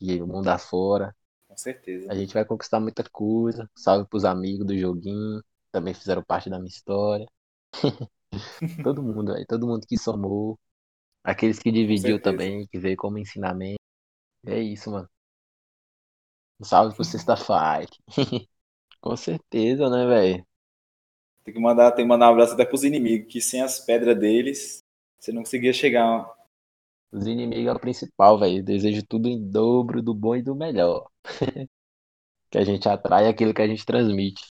E 0.00 0.22
o 0.22 0.26
mundo 0.28 0.48
afora 0.48 1.14
certeza. 1.56 2.10
A 2.10 2.14
gente 2.14 2.32
vai 2.32 2.44
conquistar 2.44 2.80
muita 2.80 3.04
coisa. 3.10 3.68
Salve 3.76 4.08
pros 4.08 4.24
amigos 4.24 4.64
do 4.64 4.78
joguinho. 4.78 5.42
Também 5.72 5.92
fizeram 5.92 6.22
parte 6.22 6.48
da 6.48 6.58
minha 6.58 6.68
história. 6.68 7.26
todo 8.84 9.02
mundo, 9.02 9.34
aí, 9.34 9.44
todo 9.44 9.66
mundo 9.66 9.86
que 9.86 9.98
somou. 9.98 10.58
Aqueles 11.24 11.58
que 11.58 11.72
dividiu 11.72 12.22
também, 12.22 12.66
que 12.68 12.78
veio 12.78 12.96
como 12.96 13.18
ensinamento. 13.18 13.80
É 14.46 14.60
isso, 14.60 14.90
mano. 14.90 15.08
Um 16.60 16.64
salve 16.64 16.94
pro 16.94 17.04
Sexta-feira. 17.04 17.86
Com 19.00 19.16
certeza, 19.16 19.88
né, 19.88 20.06
velho? 20.06 20.46
Tem 21.44 21.54
que 21.54 21.60
mandar, 21.60 21.92
tem 21.92 22.04
que 22.04 22.08
mandar 22.08 22.28
um 22.28 22.32
abraço 22.32 22.54
até 22.54 22.64
pros 22.64 22.84
inimigos, 22.84 23.32
que 23.32 23.40
sem 23.40 23.62
as 23.62 23.78
pedras 23.78 24.18
deles, 24.18 24.80
você 25.18 25.32
não 25.32 25.42
conseguia 25.42 25.72
chegar 25.72 26.26
os 27.10 27.26
inimigos 27.26 27.66
é 27.66 27.72
o 27.72 27.80
principal, 27.80 28.38
velho. 28.38 28.62
Desejo 28.62 29.02
tudo 29.06 29.28
em 29.28 29.50
dobro 29.50 30.02
do 30.02 30.14
bom 30.14 30.36
e 30.36 30.42
do 30.42 30.54
melhor. 30.54 31.08
que 32.50 32.58
a 32.58 32.64
gente 32.64 32.88
atrai 32.88 33.26
aquilo 33.26 33.54
que 33.54 33.62
a 33.62 33.66
gente 33.66 33.84
transmite. 33.84 34.46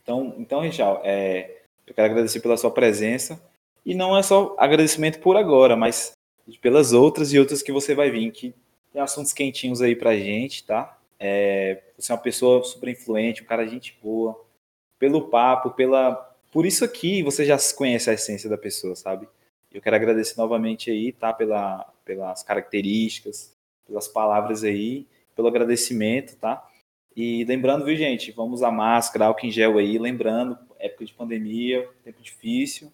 Então, 0.00 0.34
então 0.38 0.60
Richard, 0.60 1.00
é, 1.04 1.62
eu 1.86 1.94
quero 1.94 2.10
agradecer 2.10 2.40
pela 2.40 2.56
sua 2.56 2.70
presença. 2.70 3.42
E 3.84 3.94
não 3.94 4.16
é 4.16 4.22
só 4.22 4.54
agradecimento 4.58 5.20
por 5.20 5.36
agora, 5.36 5.76
mas 5.76 6.12
pelas 6.60 6.92
outras 6.92 7.32
e 7.32 7.38
outras 7.38 7.62
que 7.62 7.72
você 7.72 7.94
vai 7.94 8.10
vir, 8.10 8.30
que 8.30 8.54
tem 8.92 9.00
assuntos 9.00 9.32
quentinhos 9.32 9.80
aí 9.82 9.94
pra 9.94 10.16
gente, 10.16 10.64
tá? 10.64 10.98
É, 11.18 11.82
você 11.96 12.12
é 12.12 12.14
uma 12.14 12.20
pessoa 12.20 12.62
super 12.62 12.88
influente, 12.88 13.42
um 13.42 13.46
cara 13.46 13.64
de 13.64 13.72
gente 13.72 13.98
boa. 14.02 14.40
Pelo 14.98 15.28
papo, 15.28 15.70
pela. 15.70 16.14
Por 16.52 16.64
isso 16.64 16.84
aqui 16.84 17.22
você 17.22 17.44
já 17.44 17.56
conhece 17.76 18.10
a 18.10 18.14
essência 18.14 18.48
da 18.48 18.58
pessoa, 18.58 18.96
sabe? 18.96 19.28
Eu 19.72 19.82
quero 19.82 19.96
agradecer 19.96 20.38
novamente 20.38 20.90
aí, 20.90 21.12
tá? 21.12 21.32
Pela, 21.32 21.92
pelas 22.04 22.42
características, 22.42 23.54
pelas 23.86 24.08
palavras 24.08 24.64
aí, 24.64 25.06
pelo 25.36 25.48
agradecimento, 25.48 26.36
tá? 26.36 26.66
E 27.14 27.44
lembrando, 27.44 27.84
viu, 27.84 27.96
gente, 27.96 28.30
vamos 28.32 28.60
usar 28.60 28.70
máscara, 28.70 29.26
álcool 29.26 29.46
em 29.46 29.50
gel 29.50 29.76
aí, 29.76 29.98
lembrando, 29.98 30.56
época 30.78 31.04
de 31.04 31.12
pandemia, 31.12 31.88
tempo 32.04 32.22
difícil, 32.22 32.92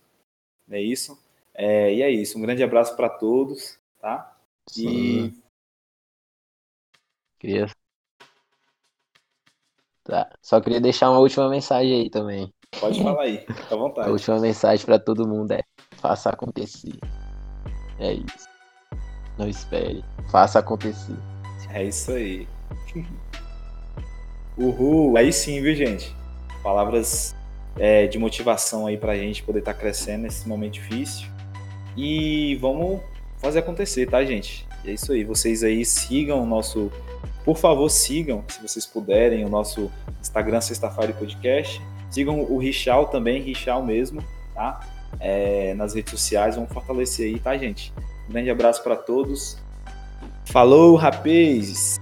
é 0.70 0.80
isso? 0.80 1.22
É, 1.54 1.92
e 1.92 2.02
é 2.02 2.10
isso, 2.10 2.38
um 2.38 2.42
grande 2.42 2.62
abraço 2.62 2.96
para 2.96 3.08
todos, 3.08 3.78
tá? 4.00 4.36
Sim. 4.66 5.34
Queria... 7.44 7.66
Tá. 10.02 10.30
Só 10.40 10.62
queria 10.62 10.80
deixar 10.80 11.10
uma 11.10 11.18
última 11.18 11.46
mensagem 11.50 11.92
aí 12.00 12.08
também. 12.08 12.50
Pode 12.80 13.02
falar 13.02 13.22
aí, 13.22 13.38
fica 13.38 13.74
à 13.74 13.76
vontade. 13.76 14.08
A 14.08 14.12
última 14.12 14.40
mensagem 14.40 14.86
para 14.86 14.98
todo 14.98 15.28
mundo 15.28 15.52
é: 15.52 15.60
faça 15.98 16.30
acontecer. 16.30 16.98
É 17.98 18.14
isso. 18.14 18.48
Não 19.36 19.46
espere, 19.46 20.02
faça 20.30 20.58
acontecer. 20.58 21.16
É 21.68 21.84
isso 21.84 22.12
aí. 22.12 22.48
Uhul, 24.56 25.14
aí 25.18 25.30
sim, 25.30 25.60
viu, 25.60 25.74
gente? 25.74 26.16
Palavras 26.62 27.36
é, 27.76 28.06
de 28.06 28.18
motivação 28.18 28.86
aí 28.86 28.96
pra 28.96 29.16
gente 29.16 29.42
poder 29.42 29.58
estar 29.58 29.74
tá 29.74 29.80
crescendo 29.80 30.22
nesse 30.22 30.48
momento 30.48 30.72
difícil. 30.74 31.28
E 31.94 32.56
vamos 32.56 33.02
fazer 33.36 33.58
acontecer, 33.58 34.08
tá, 34.08 34.24
gente? 34.24 34.66
É 34.86 34.92
isso 34.92 35.12
aí. 35.12 35.24
Vocês 35.24 35.64
aí 35.64 35.84
sigam 35.84 36.42
o 36.42 36.46
nosso. 36.46 36.92
Por 37.44 37.56
favor, 37.56 37.88
sigam, 37.90 38.42
se 38.48 38.62
vocês 38.62 38.86
puderem, 38.86 39.44
o 39.44 39.48
nosso 39.48 39.90
Instagram 40.20 40.60
Sexta-feira 40.60 41.12
Podcast. 41.12 41.80
Sigam 42.10 42.40
o 42.40 42.58
Richal 42.58 43.06
também, 43.06 43.42
Richal 43.42 43.84
mesmo, 43.84 44.22
tá? 44.54 44.80
É, 45.20 45.74
nas 45.74 45.94
redes 45.94 46.10
sociais. 46.10 46.54
Vamos 46.54 46.72
fortalecer 46.72 47.26
aí, 47.26 47.38
tá, 47.38 47.56
gente? 47.56 47.92
Um 48.28 48.32
grande 48.32 48.50
abraço 48.50 48.82
para 48.82 48.96
todos. 48.96 49.58
Falou, 50.46 50.96
rapazes! 50.96 52.00